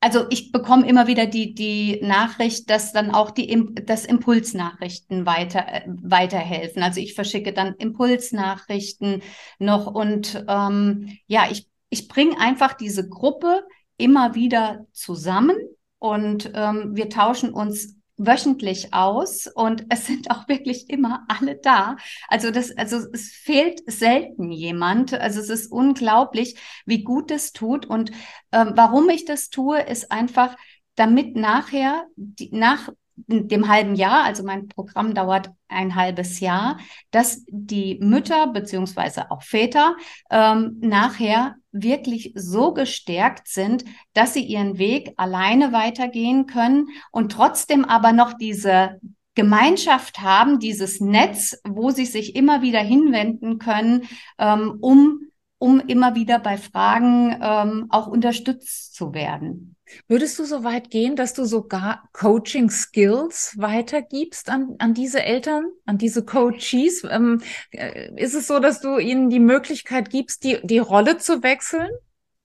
also 0.00 0.26
ich 0.30 0.52
bekomme 0.52 0.88
immer 0.88 1.08
wieder 1.08 1.26
die, 1.26 1.54
die 1.54 1.98
Nachricht, 2.02 2.70
dass 2.70 2.92
dann 2.92 3.10
auch 3.10 3.32
die, 3.32 3.64
das 3.84 4.04
Impulsnachrichten 4.04 5.26
weiter, 5.26 5.66
äh, 5.66 5.82
weiterhelfen. 5.86 6.82
Also 6.84 7.00
ich 7.00 7.14
verschicke 7.14 7.52
dann 7.52 7.74
Impulsnachrichten 7.74 9.22
noch 9.58 9.86
und 9.86 10.44
ähm, 10.48 11.18
ja, 11.26 11.48
ich, 11.50 11.66
ich 11.90 12.06
bringe 12.06 12.38
einfach 12.38 12.74
diese 12.74 13.08
Gruppe 13.08 13.64
immer 13.98 14.34
wieder 14.34 14.86
zusammen 14.92 15.56
und 15.98 16.50
ähm, 16.54 16.96
wir 16.96 17.10
tauschen 17.10 17.52
uns 17.52 17.98
wöchentlich 18.18 18.92
aus 18.92 19.46
und 19.46 19.86
es 19.90 20.06
sind 20.06 20.30
auch 20.30 20.48
wirklich 20.48 20.90
immer 20.90 21.24
alle 21.28 21.56
da. 21.56 21.96
Also 22.28 22.50
das, 22.50 22.76
also 22.76 22.98
es 23.12 23.30
fehlt 23.30 23.80
selten 23.86 24.50
jemand. 24.50 25.14
Also 25.14 25.40
es 25.40 25.48
ist 25.48 25.70
unglaublich, 25.70 26.56
wie 26.84 27.04
gut 27.04 27.30
es 27.30 27.52
tut 27.52 27.86
und 27.86 28.10
ähm, 28.52 28.72
warum 28.74 29.08
ich 29.08 29.24
das 29.24 29.50
tue, 29.50 29.80
ist 29.80 30.10
einfach, 30.10 30.56
damit 30.96 31.36
nachher 31.36 32.06
die, 32.16 32.50
nach 32.52 32.90
dem 33.26 33.68
halben 33.68 33.94
Jahr, 33.94 34.24
also 34.24 34.44
mein 34.44 34.68
Programm 34.68 35.14
dauert 35.14 35.50
ein 35.68 35.94
halbes 35.94 36.40
Jahr, 36.40 36.78
dass 37.10 37.44
die 37.48 37.98
Mütter 38.00 38.48
beziehungsweise 38.48 39.30
auch 39.30 39.42
Väter 39.42 39.96
ähm, 40.30 40.78
nachher 40.80 41.56
wirklich 41.72 42.32
so 42.34 42.72
gestärkt 42.72 43.48
sind, 43.48 43.84
dass 44.14 44.34
sie 44.34 44.42
ihren 44.42 44.78
Weg 44.78 45.12
alleine 45.16 45.72
weitergehen 45.72 46.46
können 46.46 46.88
und 47.12 47.32
trotzdem 47.32 47.84
aber 47.84 48.12
noch 48.12 48.32
diese 48.32 48.98
Gemeinschaft 49.34 50.20
haben, 50.20 50.58
dieses 50.58 51.00
Netz, 51.00 51.60
wo 51.64 51.90
sie 51.90 52.06
sich 52.06 52.34
immer 52.34 52.60
wieder 52.62 52.80
hinwenden 52.80 53.58
können, 53.58 54.08
ähm, 54.38 54.78
um, 54.80 55.20
um 55.58 55.78
immer 55.80 56.16
wieder 56.16 56.40
bei 56.40 56.56
Fragen 56.56 57.38
ähm, 57.40 57.86
auch 57.90 58.08
unterstützt 58.08 58.94
zu 58.94 59.14
werden. 59.14 59.76
Würdest 60.06 60.38
du 60.38 60.44
so 60.44 60.64
weit 60.64 60.90
gehen, 60.90 61.16
dass 61.16 61.34
du 61.34 61.44
sogar 61.44 62.08
Coaching 62.12 62.70
Skills 62.70 63.54
weitergibst 63.56 64.50
an, 64.50 64.76
an 64.78 64.94
diese 64.94 65.22
Eltern, 65.22 65.66
an 65.86 65.98
diese 65.98 66.24
Coaches? 66.24 67.04
Ähm, 67.08 67.42
äh, 67.70 68.10
ist 68.16 68.34
es 68.34 68.46
so, 68.46 68.58
dass 68.58 68.80
du 68.80 68.98
ihnen 68.98 69.30
die 69.30 69.40
Möglichkeit 69.40 70.10
gibst, 70.10 70.44
die, 70.44 70.58
die 70.62 70.78
Rolle 70.78 71.18
zu 71.18 71.42
wechseln? 71.42 71.90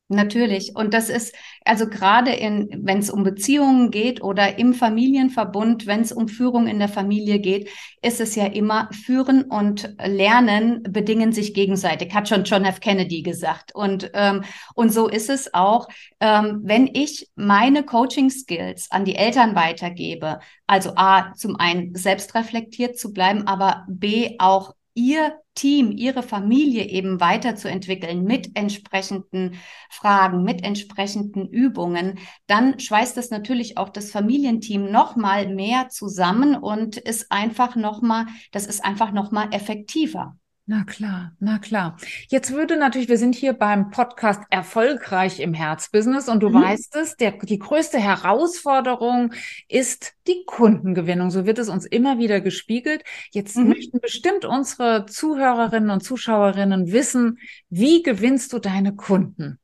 Natürlich. 0.09 0.75
Und 0.75 0.93
das 0.93 1.09
ist, 1.09 1.33
also 1.63 1.87
gerade 1.87 2.31
in, 2.31 2.69
wenn 2.83 2.99
es 2.99 3.09
um 3.09 3.23
Beziehungen 3.23 3.89
geht 3.89 4.21
oder 4.21 4.59
im 4.59 4.73
Familienverbund, 4.73 5.87
wenn 5.87 6.01
es 6.01 6.11
um 6.11 6.27
Führung 6.27 6.67
in 6.67 6.77
der 6.77 6.89
Familie 6.89 7.39
geht, 7.39 7.69
ist 8.01 8.19
es 8.19 8.35
ja 8.35 8.45
immer 8.45 8.89
Führen 8.91 9.43
und 9.43 9.95
Lernen 10.05 10.83
bedingen 10.83 11.31
sich 11.31 11.53
gegenseitig, 11.53 12.13
hat 12.13 12.27
schon 12.27 12.43
John 12.43 12.65
F. 12.65 12.81
Kennedy 12.81 13.21
gesagt. 13.21 13.73
Und, 13.73 14.11
ähm, 14.13 14.43
und 14.75 14.91
so 14.91 15.07
ist 15.07 15.29
es 15.29 15.53
auch, 15.53 15.87
ähm, 16.19 16.61
wenn 16.63 16.89
ich 16.93 17.29
meine 17.35 17.83
Coaching-Skills 17.83 18.91
an 18.91 19.05
die 19.05 19.15
Eltern 19.15 19.55
weitergebe, 19.55 20.39
also 20.67 20.91
A, 20.95 21.33
zum 21.33 21.55
einen 21.55 21.95
selbstreflektiert 21.95 22.99
zu 22.99 23.13
bleiben, 23.13 23.47
aber 23.47 23.85
B, 23.87 24.35
auch 24.37 24.73
ihr 24.95 25.39
Team, 25.55 25.91
ihre 25.91 26.23
Familie 26.23 26.85
eben 26.85 27.19
weiterzuentwickeln 27.19 28.23
mit 28.23 28.55
entsprechenden 28.55 29.59
Fragen, 29.89 30.43
mit 30.43 30.63
entsprechenden 30.63 31.47
Übungen, 31.47 32.19
dann 32.47 32.79
schweißt 32.79 33.17
es 33.17 33.29
natürlich 33.29 33.77
auch 33.77 33.89
das 33.89 34.11
Familienteam 34.11 34.91
noch 34.91 35.15
mal 35.15 35.47
mehr 35.53 35.89
zusammen 35.89 36.55
und 36.55 36.97
ist 36.97 37.31
einfach 37.31 37.75
noch 37.75 38.01
mal, 38.01 38.25
das 38.51 38.65
ist 38.65 38.83
einfach 38.83 39.11
noch 39.11 39.31
mal 39.31 39.53
effektiver. 39.53 40.35
Na 40.65 40.85
klar, 40.85 41.35
na 41.39 41.59
klar. 41.59 41.97
Jetzt 42.29 42.53
würde 42.53 42.77
natürlich, 42.77 43.09
wir 43.09 43.17
sind 43.17 43.35
hier 43.35 43.51
beim 43.51 43.89
Podcast 43.89 44.41
erfolgreich 44.49 45.41
im 45.41 45.53
Herzbusiness 45.53 46.29
und 46.29 46.41
du 46.41 46.47
mhm. 46.47 46.53
weißt 46.53 46.95
es, 46.95 47.17
der, 47.17 47.31
die 47.31 47.59
größte 47.59 47.99
Herausforderung 47.99 49.33
ist 49.67 50.13
die 50.25 50.45
Kundengewinnung. 50.45 51.31
So 51.31 51.45
wird 51.45 51.59
es 51.59 51.67
uns 51.67 51.85
immer 51.85 52.17
wieder 52.17 52.39
gespiegelt. 52.39 53.03
Jetzt 53.31 53.57
mhm. 53.57 53.69
möchten 53.69 53.99
bestimmt 53.99 54.45
unsere 54.45 55.05
Zuhörerinnen 55.05 55.89
und 55.89 56.01
Zuschauerinnen 56.01 56.93
wissen, 56.93 57.39
wie 57.69 58.01
gewinnst 58.01 58.53
du 58.53 58.59
deine 58.59 58.95
Kunden? 58.95 59.59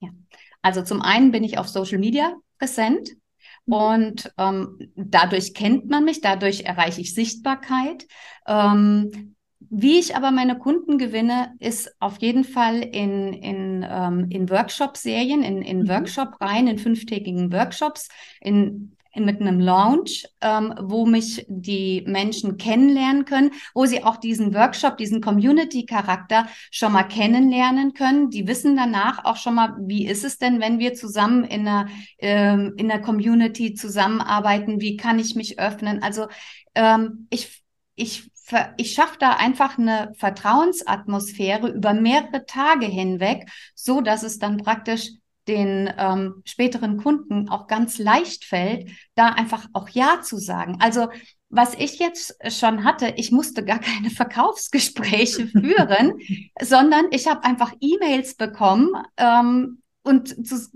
Ja, 0.00 0.08
also 0.60 0.82
zum 0.82 1.02
einen 1.02 1.30
bin 1.30 1.44
ich 1.44 1.56
auf 1.58 1.68
Social 1.68 1.98
Media 1.98 2.34
präsent. 2.58 3.10
Mhm. 3.66 3.74
Und 3.74 4.32
ähm, 4.38 4.92
dadurch 4.96 5.54
kennt 5.54 5.88
man 5.88 6.04
mich, 6.04 6.20
dadurch 6.20 6.62
erreiche 6.62 7.00
ich 7.00 7.14
Sichtbarkeit. 7.14 8.08
Ähm, 8.48 9.36
wie 9.70 9.98
ich 9.98 10.16
aber 10.16 10.30
meine 10.30 10.58
Kunden 10.58 10.98
gewinne, 10.98 11.54
ist 11.58 11.94
auf 12.00 12.20
jeden 12.20 12.44
Fall 12.44 12.82
in, 12.82 13.32
in, 13.32 13.86
ähm, 13.88 14.26
in 14.30 14.48
Workshop-Serien, 14.48 15.42
in, 15.42 15.62
in 15.62 15.82
mhm. 15.82 15.88
Workshop-Reihen, 15.88 16.68
in 16.68 16.78
fünftägigen 16.78 17.52
Workshops, 17.52 18.08
in, 18.40 18.96
in, 19.12 19.24
mit 19.24 19.40
einem 19.40 19.60
Launch, 19.60 20.26
ähm, 20.40 20.74
wo 20.80 21.06
mich 21.06 21.44
die 21.48 22.02
Menschen 22.06 22.56
kennenlernen 22.56 23.24
können, 23.24 23.50
wo 23.74 23.86
sie 23.86 24.02
auch 24.04 24.16
diesen 24.16 24.54
Workshop, 24.54 24.96
diesen 24.96 25.20
Community-Charakter 25.20 26.46
schon 26.70 26.92
mal 26.92 27.04
kennenlernen 27.04 27.92
können. 27.92 28.30
Die 28.30 28.46
wissen 28.46 28.76
danach 28.76 29.24
auch 29.24 29.36
schon 29.36 29.54
mal, 29.54 29.76
wie 29.80 30.06
ist 30.06 30.24
es 30.24 30.38
denn, 30.38 30.60
wenn 30.60 30.78
wir 30.78 30.94
zusammen 30.94 31.44
in 31.44 31.68
einer, 31.68 31.88
ähm, 32.18 32.74
in 32.76 32.90
einer 32.90 33.02
Community 33.02 33.74
zusammenarbeiten? 33.74 34.80
Wie 34.80 34.96
kann 34.96 35.18
ich 35.18 35.34
mich 35.34 35.58
öffnen? 35.58 36.02
Also 36.02 36.28
ähm, 36.74 37.26
ich, 37.30 37.62
ich 37.94 38.31
ich 38.76 38.92
schaffe 38.92 39.16
da 39.18 39.32
einfach 39.32 39.78
eine 39.78 40.12
Vertrauensatmosphäre 40.16 41.68
über 41.68 41.94
mehrere 41.94 42.44
Tage 42.46 42.86
hinweg, 42.86 43.48
so 43.74 44.00
dass 44.00 44.22
es 44.22 44.38
dann 44.38 44.58
praktisch 44.58 45.10
den 45.48 45.92
ähm, 45.98 46.42
späteren 46.44 46.98
Kunden 46.98 47.48
auch 47.48 47.66
ganz 47.66 47.98
leicht 47.98 48.44
fällt, 48.44 48.90
da 49.14 49.28
einfach 49.28 49.66
auch 49.72 49.88
Ja 49.88 50.20
zu 50.22 50.38
sagen. 50.38 50.78
Also 50.80 51.08
was 51.48 51.74
ich 51.74 51.98
jetzt 51.98 52.34
schon 52.48 52.84
hatte, 52.84 53.14
ich 53.16 53.30
musste 53.30 53.64
gar 53.64 53.78
keine 53.80 54.10
Verkaufsgespräche 54.10 55.48
führen, 55.48 56.18
sondern 56.60 57.06
ich 57.10 57.26
habe 57.28 57.44
einfach 57.44 57.72
E-Mails 57.80 58.36
bekommen, 58.36 58.92
ähm, 59.16 59.78
und, 60.04 60.46
zu, 60.46 60.68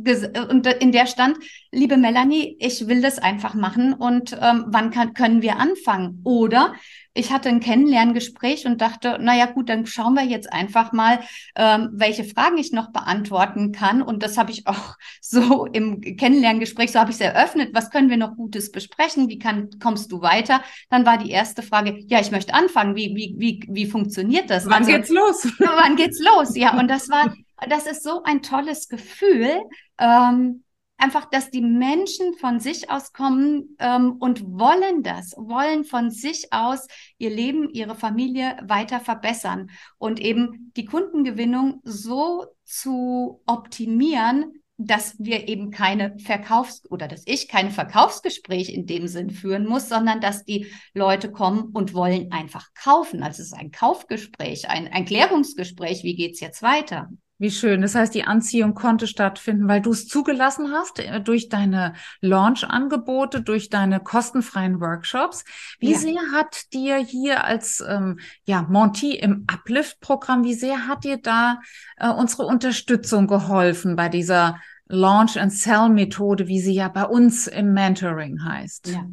und 0.51 0.67
in 0.67 0.93
der 0.93 1.07
stand, 1.07 1.37
liebe 1.73 1.97
Melanie, 1.97 2.57
ich 2.61 2.87
will 2.87 3.03
das 3.03 3.19
einfach 3.19 3.55
machen 3.55 3.93
und 3.93 4.33
ähm, 4.41 4.67
wann 4.69 4.91
kann, 4.91 5.15
können 5.15 5.43
wir 5.43 5.59
anfangen? 5.59 6.21
Oder 6.23 6.75
ich 7.17 7.33
hatte 7.33 7.49
ein 7.49 7.61
Kennenlerngespräch 7.61 8.67
und 8.67 8.81
dachte, 8.81 9.19
naja 9.21 9.47
gut, 9.47 9.69
dann 9.69 9.87
schauen 9.87 10.15
wir 10.15 10.25
jetzt 10.25 10.53
einfach 10.53 10.93
mal, 10.93 11.21
ähm, 11.57 11.89
welche 11.93 12.25
Fragen 12.25 12.59
ich 12.59 12.73
noch 12.73 12.93
beantworten 12.93 13.73
kann. 13.73 14.03
Und 14.03 14.23
das 14.23 14.37
habe 14.37 14.51
ich 14.51 14.67
auch 14.67 14.97
so 15.21 15.67
im 15.67 16.01
Kennenlerngespräch, 16.01 16.93
so 16.93 17.01
habe 17.01 17.11
ich 17.11 17.17
es 17.17 17.21
eröffnet. 17.21 17.71
Was 17.73 17.91
können 17.91 18.11
wir 18.11 18.17
noch 18.17 18.37
Gutes 18.37 18.71
besprechen? 18.71 19.29
Wie 19.29 19.39
kann, 19.39 19.71
kommst 19.83 20.13
du 20.13 20.21
weiter? 20.21 20.63
Dann 20.91 21.07
war 21.07 21.19
die 21.19 21.31
erste 21.31 21.63
Frage, 21.63 21.99
ja, 22.07 22.21
ich 22.21 22.31
möchte 22.31 22.55
anfangen. 22.55 22.95
Wie, 22.95 23.15
wie, 23.17 23.35
wie, 23.39 23.65
wie 23.69 23.87
funktioniert 23.87 24.51
das? 24.51 24.67
Wann 24.67 24.85
also, 24.85 24.93
geht's 24.93 25.09
los? 25.09 25.49
wann 25.59 25.97
geht's 25.97 26.21
los? 26.21 26.57
Ja, 26.57 26.79
und 26.79 26.89
das 26.89 27.09
war, 27.09 27.35
das 27.69 27.87
ist 27.87 28.03
so 28.03 28.23
ein 28.25 28.43
tolles 28.43 28.89
Gefühl. 28.89 29.63
Ähm, 29.99 30.65
einfach, 30.99 31.27
dass 31.27 31.51
die 31.51 31.61
Menschen 31.61 32.35
von 32.35 32.61
sich 32.61 32.91
aus 32.91 33.13
kommen 33.13 33.77
ähm, 33.79 34.13
und 34.19 34.45
wollen 34.47 35.03
das, 35.03 35.33
wollen 35.37 35.85
von 35.85 36.11
sich 36.11 36.53
aus 36.53 36.87
ihr 37.19 37.31
Leben, 37.31 37.71
ihre 37.71 37.95
Familie 37.95 38.57
weiter 38.63 39.01
verbessern 39.01 39.71
und 39.99 40.21
eben 40.21 40.73
die 40.77 40.85
Kundengewinnung 40.85 41.81
so 41.85 42.47
zu 42.65 43.43
optimieren, 43.47 44.63
dass 44.79 45.15
wir 45.19 45.49
eben 45.49 45.71
keine 45.71 46.19
Verkaufs- 46.19 46.85
oder 46.91 47.09
dass 47.09 47.23
ich 47.25 47.49
keine 47.49 47.71
Verkaufsgespräche 47.71 48.73
in 48.73 48.87
dem 48.87 49.09
Sinn 49.09 49.31
führen 49.31 49.67
muss, 49.67 49.89
sondern 49.89 50.21
dass 50.21 50.45
die 50.45 50.67
Leute 50.93 51.33
kommen 51.33 51.71
und 51.73 51.95
wollen 51.95 52.31
einfach 52.31 52.69
kaufen. 52.75 53.23
Also 53.23 53.41
es 53.43 53.49
ist 53.49 53.59
ein 53.59 53.71
Kaufgespräch, 53.71 54.69
ein, 54.69 54.89
ein 54.89 55.07
Klärungsgespräch. 55.07 56.03
Wie 56.03 56.15
geht's 56.15 56.41
jetzt 56.41 56.63
weiter? 56.63 57.09
Wie 57.39 57.51
schön. 57.51 57.83
Das 57.83 57.95
heißt, 57.95 58.15
die 58.15 58.25
Anziehung 58.25 58.75
konnte 58.75 59.07
stattfinden, 59.07 59.69
weil 59.69 59.83
du 59.83 59.91
es 59.91 60.09
zugelassen 60.09 60.73
hast 60.73 60.99
äh, 61.01 61.21
durch 61.21 61.51
deine 61.51 61.93
Launch-Angebote, 62.23 63.43
durch 63.43 63.69
deine 63.69 64.01
kostenfreien 64.01 64.81
Workshops. 64.81 65.45
Wie 65.79 65.93
ja. 65.93 65.99
sehr 65.99 66.21
hat 66.33 66.73
dir 66.73 66.97
hier 66.97 67.45
als 67.45 67.85
ähm, 67.87 68.21
ja, 68.45 68.63
Monty 68.63 69.17
im 69.17 69.45
Uplift-Programm, 69.53 70.45
wie 70.45 70.55
sehr 70.55 70.89
hat 70.89 71.05
dir 71.05 71.19
da 71.19 71.61
äh, 71.99 72.09
unsere 72.09 72.45
Unterstützung 72.45 73.27
geholfen 73.27 73.97
bei 73.97 74.09
dieser 74.09 74.59
Launch 74.89 75.39
and 75.39 75.53
Sell 75.53 75.91
Methode, 75.91 76.47
wie 76.49 76.61
sie 76.61 76.75
ja 76.75 76.89
bei 76.89 77.05
uns 77.05 77.49
im 77.49 77.75
Mentoring 77.75 78.43
heißt? 78.45 78.89
Ja. 78.89 79.05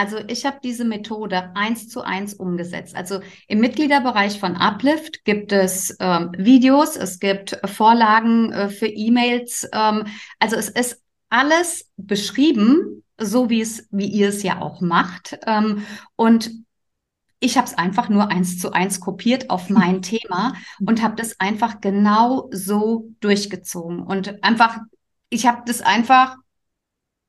Also 0.00 0.16
ich 0.28 0.46
habe 0.46 0.60
diese 0.64 0.86
Methode 0.86 1.54
eins 1.54 1.90
zu 1.90 2.00
eins 2.00 2.32
umgesetzt. 2.32 2.96
Also 2.96 3.20
im 3.48 3.60
Mitgliederbereich 3.60 4.40
von 4.40 4.56
Uplift 4.56 5.26
gibt 5.26 5.52
es 5.52 5.94
ähm, 6.00 6.32
Videos, 6.38 6.96
es 6.96 7.18
gibt 7.20 7.60
Vorlagen 7.66 8.50
äh, 8.50 8.70
für 8.70 8.86
E-Mails. 8.86 9.68
Ähm, 9.74 10.06
also 10.38 10.56
es 10.56 10.70
ist 10.70 11.02
alles 11.28 11.90
beschrieben, 11.98 13.04
so 13.18 13.50
wie 13.50 13.60
es, 13.60 13.88
wie 13.90 14.06
ihr 14.06 14.30
es 14.30 14.42
ja 14.42 14.62
auch 14.62 14.80
macht. 14.80 15.38
Ähm, 15.46 15.84
und 16.16 16.50
ich 17.38 17.58
habe 17.58 17.66
es 17.66 17.76
einfach 17.76 18.08
nur 18.08 18.30
eins 18.30 18.58
zu 18.58 18.72
eins 18.72 19.00
kopiert 19.00 19.50
auf 19.50 19.68
mein 19.68 20.00
Thema 20.00 20.54
und 20.86 21.02
habe 21.02 21.16
das 21.16 21.38
einfach 21.40 21.82
genau 21.82 22.48
so 22.52 23.10
durchgezogen 23.20 24.00
und 24.00 24.42
einfach, 24.42 24.78
ich 25.28 25.46
habe 25.46 25.60
das 25.66 25.82
einfach 25.82 26.38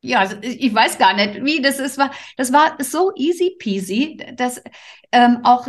ja, 0.03 0.19
also 0.19 0.35
ich 0.41 0.73
weiß 0.73 0.97
gar 0.97 1.13
nicht, 1.13 1.45
wie 1.45 1.61
das 1.61 1.79
ist. 1.79 1.99
Das 2.35 2.51
war 2.51 2.75
so 2.79 3.11
easy 3.15 3.55
peasy, 3.59 4.17
dass 4.35 4.59
ähm, 5.11 5.41
auch, 5.43 5.67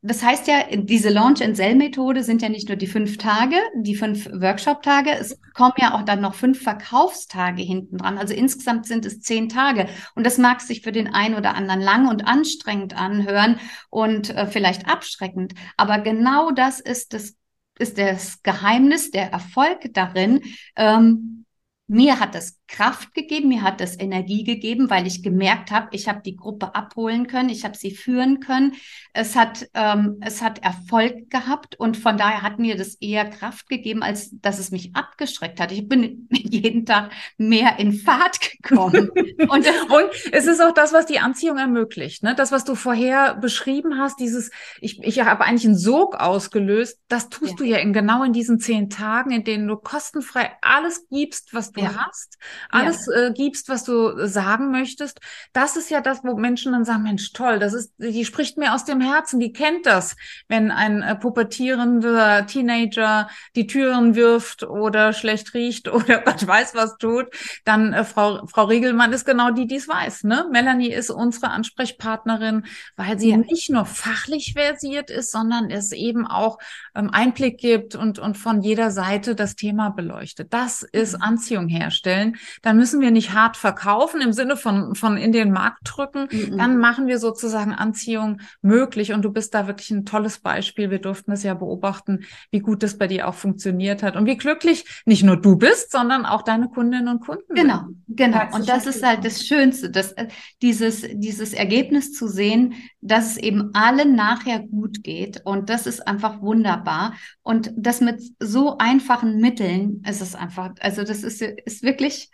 das 0.00 0.22
heißt 0.22 0.48
ja, 0.48 0.64
diese 0.74 1.10
Launch 1.10 1.42
and 1.42 1.54
Sell 1.54 1.74
Methode 1.74 2.22
sind 2.22 2.40
ja 2.40 2.48
nicht 2.48 2.68
nur 2.68 2.78
die 2.78 2.86
fünf 2.86 3.18
Tage, 3.18 3.56
die 3.76 3.94
fünf 3.94 4.26
Workshop 4.32 4.82
Tage, 4.82 5.10
es 5.10 5.38
kommen 5.52 5.74
ja 5.76 5.94
auch 5.94 6.02
dann 6.02 6.22
noch 6.22 6.34
fünf 6.34 6.62
Verkaufstage 6.62 7.62
hinten 7.62 7.98
dran. 7.98 8.16
Also 8.16 8.32
insgesamt 8.32 8.86
sind 8.86 9.04
es 9.04 9.20
zehn 9.20 9.50
Tage. 9.50 9.86
Und 10.14 10.24
das 10.24 10.38
mag 10.38 10.62
sich 10.62 10.80
für 10.80 10.92
den 10.92 11.12
einen 11.12 11.34
oder 11.34 11.54
anderen 11.54 11.82
lang 11.82 12.08
und 12.08 12.26
anstrengend 12.26 12.96
anhören 12.96 13.60
und 13.90 14.30
äh, 14.30 14.46
vielleicht 14.46 14.88
abschreckend. 14.88 15.52
Aber 15.76 15.98
genau 15.98 16.52
das 16.52 16.80
ist 16.80 17.12
das, 17.12 17.34
ist 17.78 17.98
das 17.98 18.42
Geheimnis, 18.42 19.10
der 19.10 19.30
Erfolg 19.30 19.90
darin, 19.92 20.40
ähm, 20.74 21.44
mir 21.86 22.20
hat 22.20 22.34
das 22.34 22.57
Kraft 22.68 23.14
gegeben, 23.14 23.48
mir 23.48 23.62
hat 23.62 23.80
das 23.80 23.98
Energie 23.98 24.44
gegeben, 24.44 24.90
weil 24.90 25.06
ich 25.06 25.22
gemerkt 25.22 25.70
habe, 25.70 25.88
ich 25.92 26.06
habe 26.06 26.20
die 26.24 26.36
Gruppe 26.36 26.74
abholen 26.74 27.26
können, 27.26 27.48
ich 27.48 27.64
habe 27.64 27.76
sie 27.76 27.90
führen 27.90 28.40
können. 28.40 28.74
Es 29.14 29.34
hat, 29.34 29.66
ähm, 29.72 30.18
es 30.20 30.42
hat 30.42 30.62
Erfolg 30.62 31.30
gehabt 31.30 31.76
und 31.80 31.96
von 31.96 32.18
daher 32.18 32.42
hat 32.42 32.58
mir 32.58 32.76
das 32.76 32.94
eher 32.96 33.24
Kraft 33.24 33.68
gegeben, 33.68 34.02
als 34.02 34.30
dass 34.40 34.58
es 34.58 34.70
mich 34.70 34.94
abgeschreckt 34.94 35.60
hat. 35.60 35.72
Ich 35.72 35.88
bin 35.88 36.28
jeden 36.30 36.84
Tag 36.84 37.10
mehr 37.38 37.78
in 37.78 37.92
Fahrt 37.94 38.38
gekommen. 38.40 39.10
und, 39.48 39.50
und 39.50 40.10
es 40.30 40.46
ist 40.46 40.62
auch 40.62 40.74
das, 40.74 40.92
was 40.92 41.06
die 41.06 41.20
Anziehung 41.20 41.56
ermöglicht. 41.56 42.22
Ne? 42.22 42.34
Das, 42.34 42.52
was 42.52 42.64
du 42.64 42.74
vorher 42.74 43.34
beschrieben 43.34 43.98
hast, 43.98 44.20
dieses, 44.20 44.50
ich, 44.80 45.02
ich 45.02 45.20
habe 45.20 45.44
eigentlich 45.44 45.64
einen 45.64 45.78
Sog 45.78 46.16
ausgelöst, 46.16 47.00
das 47.08 47.30
tust 47.30 47.52
ja. 47.52 47.56
du 47.56 47.64
ja 47.64 47.76
in, 47.78 47.94
genau 47.94 48.22
in 48.24 48.34
diesen 48.34 48.60
zehn 48.60 48.90
Tagen, 48.90 49.30
in 49.30 49.44
denen 49.44 49.66
du 49.66 49.76
kostenfrei 49.76 50.52
alles 50.60 51.06
gibst, 51.08 51.54
was 51.54 51.72
du 51.72 51.80
ja. 51.80 51.94
hast 51.94 52.36
alles 52.70 53.06
ja. 53.06 53.26
äh, 53.26 53.32
gibst, 53.32 53.68
was 53.68 53.84
du 53.84 54.26
sagen 54.26 54.70
möchtest. 54.70 55.20
Das 55.52 55.76
ist 55.76 55.90
ja 55.90 56.00
das, 56.00 56.24
wo 56.24 56.36
Menschen 56.36 56.72
dann 56.72 56.84
sagen, 56.84 57.02
Mensch, 57.02 57.32
toll, 57.32 57.58
das 57.58 57.72
ist, 57.72 57.92
die 57.98 58.24
spricht 58.24 58.58
mir 58.58 58.74
aus 58.74 58.84
dem 58.84 59.00
Herzen, 59.00 59.40
die 59.40 59.52
kennt 59.52 59.86
das, 59.86 60.16
wenn 60.48 60.70
ein 60.70 61.02
äh, 61.02 61.16
pubertierender 61.16 62.46
Teenager 62.46 63.28
die 63.56 63.66
Türen 63.66 64.14
wirft 64.14 64.62
oder 64.64 65.12
schlecht 65.12 65.54
riecht 65.54 65.88
oder 65.92 66.20
Gott 66.20 66.46
weiß 66.46 66.74
was 66.74 66.96
tut, 66.98 67.26
dann 67.64 67.92
äh, 67.92 68.04
Frau, 68.04 68.46
Frau 68.46 68.64
Riegelmann 68.64 69.12
ist 69.12 69.24
genau 69.24 69.50
die, 69.50 69.66
die 69.66 69.76
es 69.76 69.88
weiß. 69.88 70.24
Ne? 70.24 70.46
Melanie 70.50 70.92
ist 70.92 71.10
unsere 71.10 71.50
Ansprechpartnerin, 71.50 72.66
weil 72.96 73.18
sie 73.18 73.30
ja. 73.30 73.36
nicht 73.36 73.70
nur 73.70 73.86
fachlich 73.86 74.54
versiert 74.54 75.10
ist, 75.10 75.30
sondern 75.30 75.70
es 75.70 75.92
eben 75.92 76.26
auch 76.26 76.58
ähm, 76.94 77.10
Einblick 77.10 77.58
gibt 77.58 77.94
und, 77.94 78.18
und 78.18 78.36
von 78.36 78.62
jeder 78.62 78.90
Seite 78.90 79.34
das 79.34 79.56
Thema 79.56 79.90
beleuchtet. 79.90 80.52
Das 80.52 80.82
ist 80.82 81.16
mhm. 81.16 81.22
Anziehung 81.22 81.68
herstellen 81.68 82.36
dann 82.62 82.76
müssen 82.76 83.00
wir 83.00 83.10
nicht 83.10 83.32
hart 83.32 83.56
verkaufen 83.56 84.20
im 84.20 84.32
Sinne 84.32 84.56
von, 84.56 84.94
von 84.94 85.16
in 85.16 85.32
den 85.32 85.52
Markt 85.52 85.80
drücken. 85.84 86.28
Mhm. 86.30 86.58
Dann 86.58 86.78
machen 86.78 87.06
wir 87.06 87.18
sozusagen 87.18 87.72
Anziehung 87.72 88.40
möglich. 88.62 89.12
Und 89.12 89.22
du 89.22 89.32
bist 89.32 89.54
da 89.54 89.66
wirklich 89.66 89.90
ein 89.90 90.04
tolles 90.04 90.38
Beispiel. 90.40 90.90
Wir 90.90 91.00
durften 91.00 91.32
es 91.32 91.42
ja 91.42 91.54
beobachten, 91.54 92.24
wie 92.50 92.60
gut 92.60 92.82
das 92.82 92.98
bei 92.98 93.06
dir 93.06 93.28
auch 93.28 93.34
funktioniert 93.34 94.02
hat 94.02 94.16
und 94.16 94.26
wie 94.26 94.36
glücklich 94.36 94.84
nicht 95.04 95.22
nur 95.22 95.36
du 95.36 95.56
bist, 95.56 95.92
sondern 95.92 96.26
auch 96.26 96.42
deine 96.42 96.68
Kundinnen 96.68 97.08
und 97.08 97.20
Kunden. 97.20 97.54
Genau, 97.54 97.86
genau. 98.08 98.42
Und 98.52 98.68
das 98.68 98.86
ist 98.86 99.04
halt 99.04 99.24
das 99.24 99.46
Schönste, 99.46 99.90
dass 99.90 100.12
äh, 100.12 100.28
dieses, 100.62 101.04
dieses 101.12 101.52
Ergebnis 101.52 102.12
zu 102.12 102.28
sehen, 102.28 102.74
dass 103.00 103.32
es 103.32 103.36
eben 103.36 103.70
allen 103.74 104.14
nachher 104.14 104.60
gut 104.60 105.02
geht. 105.02 105.42
Und 105.44 105.70
das 105.70 105.86
ist 105.86 106.06
einfach 106.06 106.40
wunderbar. 106.40 107.14
Und 107.42 107.72
das 107.76 108.00
mit 108.00 108.22
so 108.40 108.78
einfachen 108.78 109.40
Mitteln, 109.40 110.02
es 110.04 110.20
ist 110.20 110.36
einfach, 110.36 110.70
also 110.80 111.04
das 111.04 111.22
ist, 111.22 111.42
ist 111.42 111.82
wirklich 111.82 112.30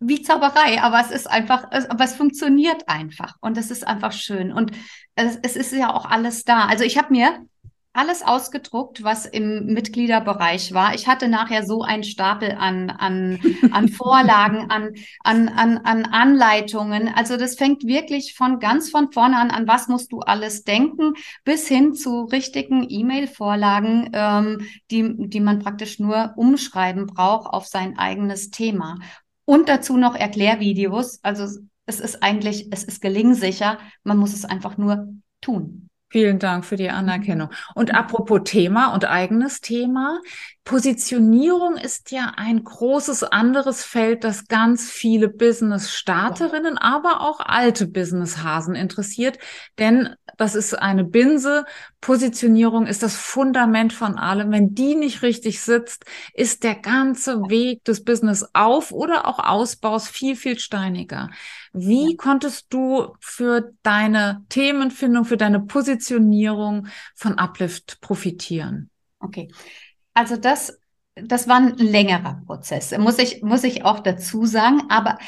wie 0.00 0.22
Zauberei, 0.22 0.82
aber 0.82 1.00
es 1.00 1.10
ist 1.10 1.26
einfach, 1.30 1.70
aber 1.70 2.04
es 2.04 2.14
funktioniert 2.14 2.88
einfach 2.88 3.36
und 3.40 3.56
es 3.56 3.70
ist 3.70 3.86
einfach 3.86 4.12
schön 4.12 4.52
und 4.52 4.72
es, 5.14 5.38
es 5.42 5.56
ist 5.56 5.72
ja 5.72 5.94
auch 5.94 6.04
alles 6.04 6.44
da. 6.44 6.66
Also 6.66 6.84
ich 6.84 6.98
habe 6.98 7.12
mir 7.12 7.46
alles 7.94 8.22
ausgedruckt, 8.22 9.04
was 9.04 9.24
im 9.24 9.66
Mitgliederbereich 9.66 10.74
war. 10.74 10.94
Ich 10.94 11.06
hatte 11.06 11.28
nachher 11.28 11.64
so 11.64 11.82
einen 11.82 12.02
Stapel 12.02 12.50
an, 12.58 12.90
an, 12.90 13.38
an 13.70 13.88
Vorlagen, 13.88 14.68
an, 14.68 14.94
an, 15.22 15.48
an, 15.48 15.78
an 15.78 16.04
Anleitungen. 16.04 17.08
Also 17.08 17.36
das 17.36 17.54
fängt 17.54 17.86
wirklich 17.86 18.34
von 18.34 18.58
ganz 18.58 18.90
von 18.90 19.12
vorne 19.12 19.38
an, 19.38 19.52
an 19.52 19.68
was 19.68 19.86
musst 19.86 20.10
du 20.10 20.18
alles 20.18 20.64
denken, 20.64 21.14
bis 21.44 21.68
hin 21.68 21.94
zu 21.94 22.24
richtigen 22.24 22.84
E-Mail-Vorlagen, 22.88 24.10
ähm, 24.12 24.66
die, 24.90 25.14
die 25.28 25.40
man 25.40 25.60
praktisch 25.60 26.00
nur 26.00 26.34
umschreiben 26.36 27.06
braucht 27.06 27.46
auf 27.46 27.66
sein 27.66 27.96
eigenes 27.96 28.50
Thema. 28.50 28.98
Und 29.44 29.68
dazu 29.68 29.96
noch 29.96 30.14
Erklärvideos. 30.14 31.20
Also 31.22 31.60
es 31.86 32.00
ist 32.00 32.22
eigentlich, 32.22 32.68
es 32.70 32.84
ist 32.84 33.00
gelingsicher. 33.02 33.78
Man 34.02 34.18
muss 34.18 34.34
es 34.34 34.44
einfach 34.44 34.78
nur 34.78 35.08
tun. 35.40 35.88
Vielen 36.08 36.38
Dank 36.38 36.64
für 36.64 36.76
die 36.76 36.90
Anerkennung. 36.90 37.50
Und 37.74 37.92
apropos 37.92 38.42
Thema 38.44 38.94
und 38.94 39.04
eigenes 39.04 39.60
Thema. 39.60 40.20
Positionierung 40.64 41.76
ist 41.76 42.10
ja 42.10 42.32
ein 42.36 42.64
großes 42.64 43.22
anderes 43.22 43.84
Feld, 43.84 44.24
das 44.24 44.48
ganz 44.48 44.90
viele 44.90 45.28
Business-Starterinnen, 45.28 46.78
aber 46.78 47.20
auch 47.20 47.40
alte 47.40 47.86
Business-Hasen 47.86 48.74
interessiert. 48.74 49.38
Denn 49.78 50.14
das 50.38 50.54
ist 50.54 50.72
eine 50.72 51.04
Binse. 51.04 51.66
Positionierung 52.00 52.86
ist 52.86 53.02
das 53.02 53.14
Fundament 53.14 53.92
von 53.92 54.16
allem. 54.16 54.52
Wenn 54.52 54.74
die 54.74 54.94
nicht 54.94 55.20
richtig 55.20 55.60
sitzt, 55.60 56.06
ist 56.32 56.64
der 56.64 56.76
ganze 56.76 57.42
Weg 57.50 57.84
des 57.84 58.02
Business 58.02 58.48
auf 58.54 58.90
oder 58.90 59.26
auch 59.26 59.40
Ausbaus 59.40 60.08
viel, 60.08 60.34
viel 60.34 60.58
steiniger. 60.58 61.28
Wie 61.74 62.16
konntest 62.16 62.66
du 62.70 63.14
für 63.20 63.72
deine 63.82 64.46
Themenfindung, 64.48 65.26
für 65.26 65.36
deine 65.36 65.60
Positionierung 65.60 66.86
von 67.14 67.38
Uplift 67.38 68.00
profitieren? 68.00 68.88
Okay. 69.20 69.48
Also 70.14 70.36
das, 70.36 70.78
das 71.16 71.48
war 71.48 71.56
ein 71.56 71.76
längerer 71.76 72.40
Prozess, 72.46 72.96
muss 72.98 73.18
ich, 73.18 73.42
muss 73.42 73.64
ich 73.64 73.84
auch 73.84 74.00
dazu 74.00 74.46
sagen. 74.46 74.82
Aber 74.88 75.18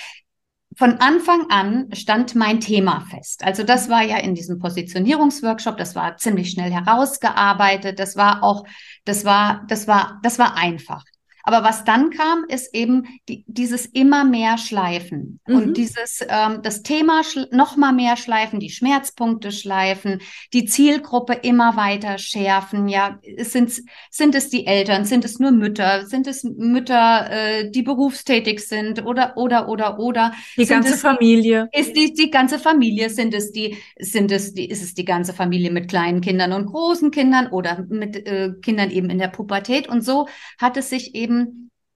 von 0.76 1.00
Anfang 1.00 1.50
an 1.50 1.88
stand 1.94 2.34
mein 2.34 2.60
Thema 2.60 3.00
fest. 3.10 3.42
Also 3.44 3.62
das 3.62 3.88
war 3.88 4.02
ja 4.02 4.18
in 4.18 4.34
diesem 4.34 4.58
Positionierungsworkshop, 4.58 5.76
das 5.78 5.94
war 5.94 6.16
ziemlich 6.18 6.50
schnell 6.50 6.70
herausgearbeitet, 6.70 7.98
das 7.98 8.16
war 8.16 8.42
auch, 8.42 8.64
das 9.04 9.24
war, 9.24 9.64
das 9.68 9.88
war, 9.88 10.20
das 10.22 10.38
war 10.38 10.56
einfach. 10.56 11.04
Aber 11.46 11.62
was 11.62 11.84
dann 11.84 12.10
kam, 12.10 12.44
ist 12.48 12.74
eben 12.74 13.04
die, 13.28 13.44
dieses 13.46 13.86
immer 13.86 14.24
mehr 14.24 14.58
Schleifen. 14.58 15.40
Mhm. 15.46 15.56
und 15.56 15.76
dieses 15.76 16.20
ähm, 16.28 16.60
das 16.62 16.82
Thema 16.82 17.22
noch 17.52 17.76
mal 17.76 17.92
mehr 17.92 18.16
schleifen, 18.16 18.58
die 18.58 18.70
Schmerzpunkte 18.70 19.52
schleifen, 19.52 20.20
die 20.52 20.64
Zielgruppe 20.64 21.34
immer 21.34 21.76
weiter 21.76 22.18
schärfen. 22.18 22.88
Ja, 22.88 23.20
sind 23.38 23.72
sind 24.10 24.34
es 24.34 24.48
die 24.48 24.66
Eltern, 24.66 25.04
sind 25.04 25.24
es 25.24 25.38
nur 25.38 25.52
Mütter, 25.52 26.06
sind 26.06 26.26
es 26.26 26.42
Mütter, 26.42 27.30
äh, 27.30 27.70
die 27.70 27.82
berufstätig 27.82 28.66
sind 28.66 29.04
oder 29.04 29.36
oder 29.36 29.68
oder 29.68 30.00
oder? 30.00 30.32
Die 30.56 30.64
sind 30.64 30.76
ganze 30.76 30.94
es, 30.94 31.00
Familie. 31.00 31.68
Ist 31.72 31.94
die 31.94 32.12
die 32.12 32.30
ganze 32.30 32.58
Familie? 32.58 33.08
Sind 33.10 33.34
es 33.34 33.52
die 33.52 33.76
sind 34.00 34.32
es 34.32 34.52
die 34.54 34.68
ist 34.68 34.82
es 34.82 34.94
die 34.94 35.04
ganze 35.04 35.32
Familie 35.32 35.70
mit 35.70 35.88
kleinen 35.88 36.20
Kindern 36.20 36.52
und 36.52 36.66
großen 36.66 37.12
Kindern 37.12 37.48
oder 37.52 37.86
mit 37.88 38.26
äh, 38.26 38.52
Kindern 38.62 38.90
eben 38.90 39.10
in 39.10 39.18
der 39.18 39.28
Pubertät? 39.28 39.88
Und 39.88 40.02
so 40.02 40.26
hat 40.58 40.76
es 40.76 40.90
sich 40.90 41.14
eben 41.14 41.35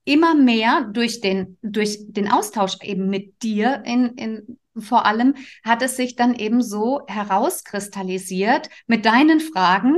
immer 0.05 0.35
mehr 0.35 0.89
durch 0.93 1.21
den, 1.21 1.59
durch 1.63 1.99
den 2.09 2.31
Austausch 2.31 2.77
eben 2.83 3.09
mit 3.09 3.43
dir 3.43 3.83
in, 3.85 4.15
in, 4.17 4.59
vor 4.79 5.05
allem 5.05 5.35
hat 5.65 5.83
es 5.83 5.97
sich 5.97 6.17
dann 6.17 6.35
eben 6.35 6.63
so 6.63 7.03
herauskristallisiert 7.07 8.69
mit 8.87 9.05
deinen 9.05 9.41
Fragen, 9.41 9.97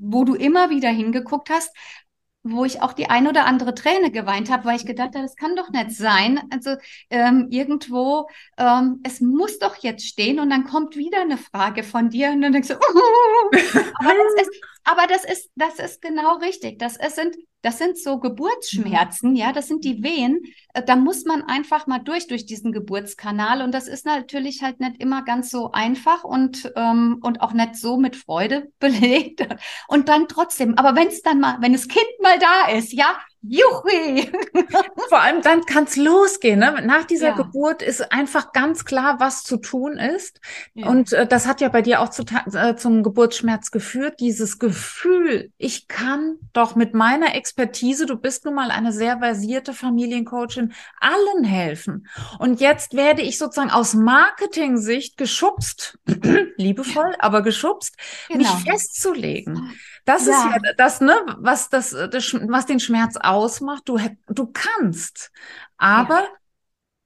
wo 0.00 0.24
du 0.24 0.34
immer 0.34 0.70
wieder 0.70 0.88
hingeguckt 0.88 1.50
hast, 1.50 1.70
wo 2.48 2.64
ich 2.64 2.82
auch 2.82 2.92
die 2.92 3.10
ein 3.10 3.26
oder 3.26 3.44
andere 3.44 3.74
Träne 3.74 4.10
geweint 4.10 4.50
habe, 4.50 4.64
weil 4.64 4.76
ich 4.76 4.86
gedacht 4.86 5.14
habe, 5.14 5.22
das 5.22 5.36
kann 5.36 5.56
doch 5.56 5.70
nicht 5.70 5.90
sein. 5.92 6.40
Also 6.50 6.76
ähm, 7.10 7.48
irgendwo, 7.50 8.28
ähm, 8.56 9.00
es 9.02 9.20
muss 9.20 9.58
doch 9.58 9.76
jetzt 9.76 10.06
stehen 10.06 10.38
und 10.38 10.50
dann 10.50 10.64
kommt 10.64 10.96
wieder 10.96 11.20
eine 11.20 11.38
Frage 11.38 11.82
von 11.82 12.08
dir 12.10 12.30
und 12.30 12.42
dann 12.42 12.52
denkst 12.52 12.68
du, 12.68 12.74
uh, 12.74 12.78
aber, 13.52 14.14
das 14.14 14.42
ist, 14.42 14.60
aber 14.86 15.06
das 15.08 15.24
ist, 15.24 15.50
das 15.56 15.78
ist 15.78 16.00
genau 16.00 16.36
richtig. 16.36 16.78
Das 16.78 16.96
ist, 16.96 17.16
sind 17.16 17.36
das 17.66 17.78
sind 17.78 17.98
so 17.98 18.20
Geburtsschmerzen, 18.20 19.34
ja, 19.34 19.52
das 19.52 19.66
sind 19.66 19.84
die 19.84 20.04
Wehen. 20.04 20.40
Äh, 20.72 20.84
da 20.84 20.94
muss 20.94 21.24
man 21.24 21.42
einfach 21.42 21.88
mal 21.88 21.98
durch, 21.98 22.28
durch 22.28 22.46
diesen 22.46 22.70
Geburtskanal. 22.70 23.60
Und 23.60 23.72
das 23.72 23.88
ist 23.88 24.06
natürlich 24.06 24.62
halt 24.62 24.78
nicht 24.78 25.02
immer 25.02 25.24
ganz 25.24 25.50
so 25.50 25.72
einfach 25.72 26.22
und, 26.22 26.72
ähm, 26.76 27.18
und 27.22 27.40
auch 27.40 27.52
nicht 27.52 27.74
so 27.74 27.96
mit 27.96 28.14
Freude 28.14 28.70
belegt. 28.78 29.44
Und 29.88 30.08
dann 30.08 30.28
trotzdem, 30.28 30.78
aber 30.78 30.94
wenn 30.94 31.08
es 31.08 31.22
dann 31.22 31.40
mal, 31.40 31.56
wenn 31.60 31.72
das 31.72 31.88
Kind 31.88 32.06
mal 32.22 32.38
da 32.38 32.72
ist, 32.72 32.92
ja, 32.92 33.18
Juchi! 33.48 34.30
Vor 35.08 35.20
allem 35.20 35.42
dann 35.42 35.64
kann 35.64 35.84
es 35.84 35.96
losgehen. 35.96 36.58
Ne? 36.58 36.82
Nach 36.84 37.04
dieser 37.04 37.28
ja. 37.28 37.36
Geburt 37.36 37.82
ist 37.82 38.12
einfach 38.12 38.52
ganz 38.52 38.84
klar, 38.84 39.20
was 39.20 39.44
zu 39.44 39.58
tun 39.58 39.98
ist. 39.98 40.40
Ja. 40.74 40.88
Und 40.88 41.12
äh, 41.12 41.26
das 41.26 41.46
hat 41.46 41.60
ja 41.60 41.68
bei 41.68 41.82
dir 41.82 42.00
auch 42.00 42.10
zu, 42.10 42.24
äh, 42.54 42.76
zum 42.76 43.02
Geburtsschmerz 43.02 43.70
geführt. 43.70 44.20
Dieses 44.20 44.58
Gefühl, 44.58 45.52
ich 45.58 45.88
kann 45.88 46.36
doch 46.52 46.74
mit 46.74 46.94
meiner 46.94 47.34
Expertise, 47.34 48.06
du 48.06 48.16
bist 48.16 48.44
nun 48.44 48.54
mal 48.54 48.70
eine 48.70 48.92
sehr 48.92 49.18
versierte 49.18 49.72
Familiencoachin, 49.72 50.72
allen 51.00 51.44
helfen. 51.44 52.08
Und 52.38 52.60
jetzt 52.60 52.94
werde 52.94 53.22
ich 53.22 53.38
sozusagen 53.38 53.70
aus 53.70 53.94
Marketing-Sicht 53.94 55.16
geschubst, 55.16 55.98
liebevoll, 56.56 57.14
aber 57.18 57.42
geschubst, 57.42 57.96
genau. 58.28 58.40
mich 58.40 58.64
festzulegen. 58.64 59.72
Das 60.06 60.24
ja. 60.26 60.32
ist 60.32 60.44
ja 60.44 60.72
das, 60.78 61.00
ne, 61.00 61.14
was 61.38 61.68
das, 61.68 61.90
das, 61.90 62.32
was 62.32 62.64
den 62.64 62.80
Schmerz 62.80 63.16
ausmacht. 63.16 63.82
Du, 63.86 63.98
du 64.28 64.46
kannst, 64.46 65.32
aber 65.76 66.20
ja. 66.20 66.28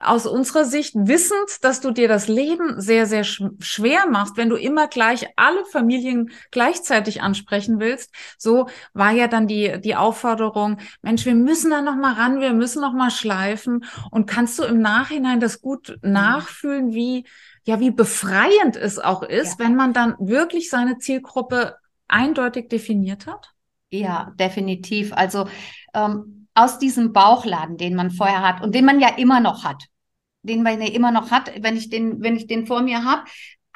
aus 0.01 0.27
unserer 0.27 0.67
Sicht 0.67 0.95
wissend, 0.95 1.65
dass 1.65 1.81
du 1.81 1.93
dir 1.93 2.09
das 2.09 2.29
Leben 2.29 2.79
sehr, 2.79 3.07
sehr 3.07 3.25
schwer 3.25 4.07
machst, 4.07 4.37
wenn 4.37 4.51
du 4.51 4.57
immer 4.57 4.87
gleich 4.87 5.27
alle 5.37 5.65
Familien 5.65 6.31
gleichzeitig 6.51 7.23
ansprechen 7.23 7.81
willst. 7.81 8.15
So 8.37 8.69
war 8.93 9.13
ja 9.13 9.29
dann 9.29 9.47
die, 9.47 9.81
die 9.81 9.97
Aufforderung, 9.97 10.77
Mensch, 11.01 11.25
wir 11.25 11.35
müssen 11.35 11.71
da 11.71 11.81
noch 11.81 11.97
mal 11.97 12.13
ran, 12.13 12.41
wir 12.41 12.53
müssen 12.53 12.83
noch 12.83 12.93
mal 12.93 13.11
schleifen. 13.11 13.87
Und 14.11 14.27
kannst 14.27 14.59
du 14.59 14.65
im 14.65 14.83
Nachhinein 14.83 15.41
das 15.41 15.63
gut 15.63 15.97
mhm. 16.03 16.13
nachfühlen, 16.13 16.93
wie, 16.93 17.27
ja, 17.65 17.81
wie 17.81 17.93
befreiend 17.93 18.77
es 18.77 18.99
auch 18.99 19.23
ist, 19.23 19.59
ja. 19.59 19.65
wenn 19.65 19.75
man 19.75 19.95
dann 19.95 20.17
wirklich 20.19 20.69
seine 20.69 20.99
Zielgruppe 20.99 21.80
eindeutig 22.11 22.69
definiert 22.69 23.27
hat? 23.27 23.53
Ja, 23.91 24.33
definitiv. 24.39 25.13
Also 25.13 25.49
ähm, 25.95 26.49
aus 26.55 26.79
diesem 26.79 27.13
Bauchladen, 27.13 27.77
den 27.77 27.95
man 27.95 28.11
vorher 28.11 28.43
hat 28.43 28.63
und 28.63 28.75
den 28.75 28.85
man 28.85 29.01
ja 29.01 29.09
immer 29.17 29.41
noch 29.41 29.65
hat, 29.65 29.85
den 30.43 30.63
man 30.63 30.81
ja 30.81 30.89
immer 30.93 31.11
noch 31.11 31.31
hat, 31.31 31.53
wenn 31.63 31.77
ich 31.77 31.91
den, 31.91 32.23
wenn 32.23 32.37
ich 32.37 32.47
den 32.47 32.67
vor 32.67 32.83
mir 32.83 33.05
habe, 33.05 33.25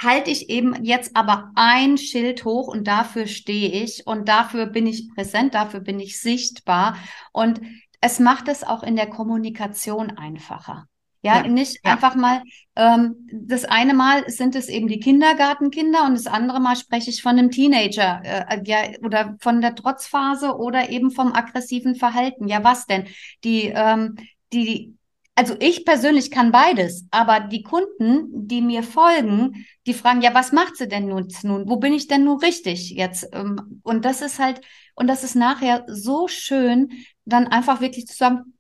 halte 0.00 0.30
ich 0.30 0.50
eben 0.50 0.84
jetzt 0.84 1.16
aber 1.16 1.52
ein 1.54 1.98
Schild 1.98 2.44
hoch 2.44 2.68
und 2.68 2.86
dafür 2.86 3.26
stehe 3.26 3.70
ich 3.70 4.06
und 4.06 4.28
dafür 4.28 4.66
bin 4.66 4.86
ich 4.86 5.08
präsent, 5.14 5.54
dafür 5.54 5.80
bin 5.80 6.00
ich 6.00 6.20
sichtbar 6.20 6.96
und 7.32 7.60
es 8.00 8.18
macht 8.18 8.48
es 8.48 8.64
auch 8.64 8.82
in 8.82 8.96
der 8.96 9.08
Kommunikation 9.08 10.10
einfacher. 10.10 10.86
Ja, 11.24 11.42
ja, 11.42 11.48
nicht 11.48 11.80
ja. 11.82 11.92
einfach 11.92 12.14
mal, 12.16 12.42
ähm, 12.76 13.26
das 13.32 13.64
eine 13.64 13.94
Mal 13.94 14.28
sind 14.28 14.54
es 14.54 14.68
eben 14.68 14.88
die 14.88 15.00
Kindergartenkinder 15.00 16.04
und 16.04 16.14
das 16.14 16.26
andere 16.26 16.60
Mal 16.60 16.76
spreche 16.76 17.08
ich 17.08 17.22
von 17.22 17.38
einem 17.38 17.50
Teenager, 17.50 18.20
äh, 18.22 18.60
ja, 18.64 18.82
oder 19.02 19.34
von 19.40 19.62
der 19.62 19.74
Trotzphase 19.74 20.58
oder 20.58 20.90
eben 20.90 21.10
vom 21.10 21.32
aggressiven 21.32 21.94
Verhalten. 21.94 22.46
Ja, 22.46 22.62
was 22.62 22.84
denn? 22.84 23.06
Die, 23.42 23.72
ähm, 23.74 24.16
die, 24.52 24.98
also 25.34 25.56
ich 25.60 25.86
persönlich 25.86 26.30
kann 26.30 26.52
beides, 26.52 27.06
aber 27.10 27.40
die 27.40 27.62
Kunden, 27.62 28.46
die 28.46 28.60
mir 28.60 28.82
folgen, 28.82 29.64
die 29.86 29.94
fragen, 29.94 30.20
ja, 30.20 30.34
was 30.34 30.52
macht 30.52 30.76
sie 30.76 30.88
denn 30.88 31.06
nun? 31.06 31.28
nun? 31.42 31.66
Wo 31.70 31.76
bin 31.76 31.94
ich 31.94 32.06
denn 32.06 32.24
nun 32.24 32.38
richtig 32.38 32.90
jetzt? 32.90 33.26
Ähm, 33.32 33.80
und 33.82 34.04
das 34.04 34.20
ist 34.20 34.38
halt, 34.38 34.60
und 34.94 35.06
das 35.06 35.24
ist 35.24 35.36
nachher 35.36 35.84
so 35.88 36.28
schön, 36.28 36.90
dann 37.24 37.46
einfach 37.46 37.80
wirklich 37.80 38.06
zu 38.06 38.14
sagen, 38.14 38.54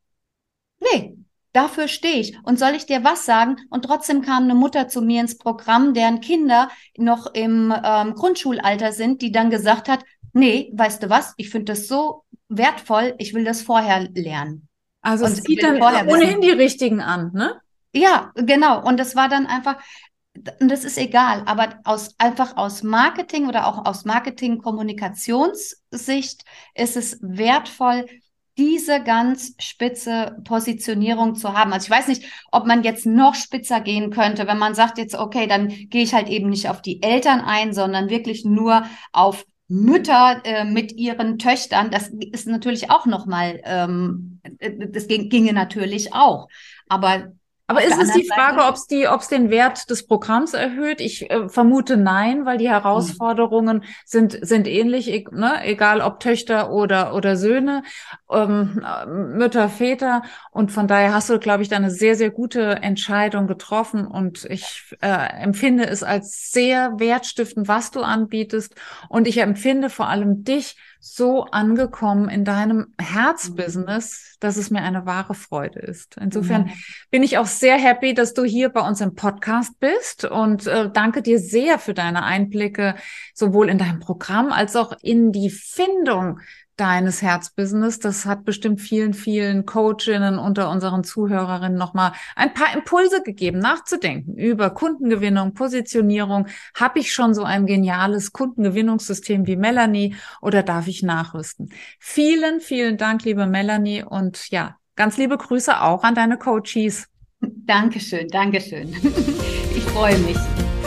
nee, 0.80 1.16
Dafür 1.54 1.88
stehe 1.88 2.18
ich. 2.18 2.36
Und 2.42 2.58
soll 2.58 2.74
ich 2.74 2.84
dir 2.84 3.04
was 3.04 3.24
sagen? 3.24 3.56
Und 3.70 3.84
trotzdem 3.84 4.22
kam 4.22 4.42
eine 4.42 4.56
Mutter 4.56 4.88
zu 4.88 5.00
mir 5.00 5.20
ins 5.20 5.38
Programm, 5.38 5.94
deren 5.94 6.20
Kinder 6.20 6.68
noch 6.98 7.32
im 7.32 7.72
ähm, 7.82 8.14
Grundschulalter 8.14 8.92
sind, 8.92 9.22
die 9.22 9.30
dann 9.30 9.50
gesagt 9.50 9.88
hat, 9.88 10.04
nee, 10.32 10.72
weißt 10.74 11.04
du 11.04 11.10
was, 11.10 11.32
ich 11.36 11.50
finde 11.50 11.72
das 11.72 11.86
so 11.86 12.24
wertvoll, 12.48 13.14
ich 13.18 13.34
will 13.34 13.44
das 13.44 13.62
vorher 13.62 14.08
lernen. 14.12 14.68
Also 15.00 15.26
es 15.26 15.44
zieht 15.44 15.62
dann 15.62 15.80
ohnehin 15.80 16.40
die 16.40 16.50
richtigen 16.50 17.00
an, 17.00 17.30
ne? 17.32 17.60
Ja, 17.94 18.32
genau. 18.34 18.84
Und 18.84 18.98
das 18.98 19.14
war 19.14 19.28
dann 19.28 19.46
einfach, 19.46 19.76
und 20.60 20.68
das 20.68 20.82
ist 20.82 20.98
egal, 20.98 21.44
aber 21.46 21.78
aus, 21.84 22.16
einfach 22.18 22.56
aus 22.56 22.82
Marketing 22.82 23.46
oder 23.46 23.68
auch 23.68 23.86
aus 23.86 24.04
Marketing-Kommunikationssicht 24.04 26.42
ist 26.74 26.96
es 26.96 27.18
wertvoll, 27.20 28.06
diese 28.56 29.02
ganz 29.02 29.54
spitze 29.58 30.36
Positionierung 30.44 31.34
zu 31.34 31.54
haben. 31.54 31.72
Also 31.72 31.86
ich 31.86 31.90
weiß 31.90 32.08
nicht, 32.08 32.24
ob 32.52 32.66
man 32.66 32.84
jetzt 32.84 33.06
noch 33.06 33.34
spitzer 33.34 33.80
gehen 33.80 34.10
könnte, 34.10 34.46
wenn 34.46 34.58
man 34.58 34.74
sagt 34.74 34.98
jetzt, 34.98 35.14
okay, 35.14 35.46
dann 35.46 35.68
gehe 35.68 36.04
ich 36.04 36.14
halt 36.14 36.28
eben 36.28 36.50
nicht 36.50 36.68
auf 36.68 36.80
die 36.80 37.02
Eltern 37.02 37.40
ein, 37.40 37.72
sondern 37.72 38.10
wirklich 38.10 38.44
nur 38.44 38.84
auf 39.12 39.44
Mütter 39.66 40.40
äh, 40.44 40.64
mit 40.64 40.92
ihren 40.92 41.38
Töchtern. 41.38 41.90
Das 41.90 42.08
ist 42.08 42.46
natürlich 42.46 42.90
auch 42.90 43.06
noch 43.06 43.26
mal, 43.26 43.60
ähm, 43.64 44.40
äh, 44.58 44.88
das 44.88 45.08
ginge 45.08 45.52
natürlich 45.52 46.12
auch. 46.12 46.48
Aber 46.88 47.32
aber 47.66 47.82
ist 47.82 47.98
es 47.98 48.12
die 48.12 48.28
Frage, 48.28 48.62
ob 48.62 48.74
es 48.74 48.86
die, 48.86 49.08
ob 49.08 49.22
es 49.22 49.28
den 49.28 49.48
Wert 49.48 49.88
des 49.88 50.06
Programms 50.06 50.52
erhöht? 50.52 51.00
Ich 51.00 51.30
äh, 51.30 51.48
vermute 51.48 51.96
nein, 51.96 52.44
weil 52.44 52.58
die 52.58 52.68
Herausforderungen 52.68 53.78
mhm. 53.78 53.82
sind 54.04 54.38
sind 54.42 54.68
ähnlich, 54.68 55.10
e 55.10 55.24
ne? 55.30 55.64
egal 55.64 56.02
ob 56.02 56.20
Töchter 56.20 56.70
oder 56.70 57.14
oder 57.14 57.36
Söhne, 57.36 57.82
ähm, 58.30 58.84
Mütter, 59.34 59.70
Väter. 59.70 60.22
Und 60.50 60.72
von 60.72 60.86
daher 60.88 61.14
hast 61.14 61.30
du, 61.30 61.38
glaube 61.38 61.62
ich, 61.62 61.70
da 61.70 61.76
eine 61.76 61.90
sehr 61.90 62.16
sehr 62.16 62.30
gute 62.30 62.82
Entscheidung 62.82 63.46
getroffen. 63.46 64.06
Und 64.06 64.44
ich 64.44 64.94
äh, 65.00 65.42
empfinde 65.42 65.86
es 65.86 66.02
als 66.02 66.52
sehr 66.52 66.98
wertstiftend, 66.98 67.66
was 67.66 67.90
du 67.90 68.02
anbietest. 68.02 68.74
Und 69.08 69.26
ich 69.26 69.38
empfinde 69.38 69.88
vor 69.88 70.08
allem 70.08 70.44
dich 70.44 70.76
so 71.06 71.44
angekommen 71.44 72.30
in 72.30 72.46
deinem 72.46 72.94
Herzbusiness, 72.98 74.36
dass 74.40 74.56
es 74.56 74.70
mir 74.70 74.80
eine 74.80 75.04
wahre 75.04 75.34
Freude 75.34 75.80
ist. 75.80 76.16
Insofern 76.18 76.62
mhm. 76.64 76.72
bin 77.10 77.22
ich 77.22 77.36
auch 77.36 77.46
sehr 77.46 77.76
happy, 77.76 78.14
dass 78.14 78.32
du 78.32 78.42
hier 78.42 78.70
bei 78.70 78.80
uns 78.80 79.02
im 79.02 79.14
Podcast 79.14 79.78
bist 79.80 80.24
und 80.24 80.66
äh, 80.66 80.88
danke 80.90 81.20
dir 81.20 81.38
sehr 81.38 81.78
für 81.78 81.92
deine 81.92 82.22
Einblicke 82.22 82.94
sowohl 83.34 83.68
in 83.68 83.76
dein 83.76 84.00
Programm 84.00 84.50
als 84.50 84.76
auch 84.76 84.94
in 85.02 85.30
die 85.30 85.50
Findung 85.50 86.40
deines 86.76 87.22
Herzbusiness. 87.22 87.98
Das 87.98 88.26
hat 88.26 88.44
bestimmt 88.44 88.80
vielen, 88.80 89.14
vielen 89.14 89.66
Coachinnen 89.66 90.38
unter 90.38 90.70
unseren 90.70 91.04
Zuhörerinnen 91.04 91.78
nochmal 91.78 92.12
ein 92.36 92.54
paar 92.54 92.74
Impulse 92.74 93.22
gegeben, 93.22 93.58
nachzudenken 93.58 94.36
über 94.36 94.70
Kundengewinnung, 94.70 95.54
Positionierung. 95.54 96.46
Habe 96.74 96.98
ich 96.98 97.12
schon 97.12 97.34
so 97.34 97.44
ein 97.44 97.66
geniales 97.66 98.32
Kundengewinnungssystem 98.32 99.46
wie 99.46 99.56
Melanie 99.56 100.16
oder 100.40 100.62
darf 100.62 100.86
ich 100.88 101.02
nachrüsten? 101.02 101.70
Vielen, 101.98 102.60
vielen 102.60 102.96
Dank, 102.96 103.24
liebe 103.24 103.46
Melanie. 103.46 104.02
Und 104.02 104.50
ja, 104.50 104.76
ganz 104.96 105.16
liebe 105.16 105.36
Grüße 105.36 105.80
auch 105.80 106.04
an 106.04 106.14
deine 106.14 106.38
Coaches. 106.38 107.06
Dankeschön, 107.40 108.28
Dankeschön. 108.28 108.94
Ich 109.76 109.82
freue 109.82 110.16
mich. 110.18 110.36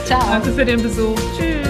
Ciao. 0.05 0.21
Danke 0.21 0.53
für 0.53 0.63
den 0.63 0.81
Besuch. 0.81 1.19
Tschüss. 1.37 1.66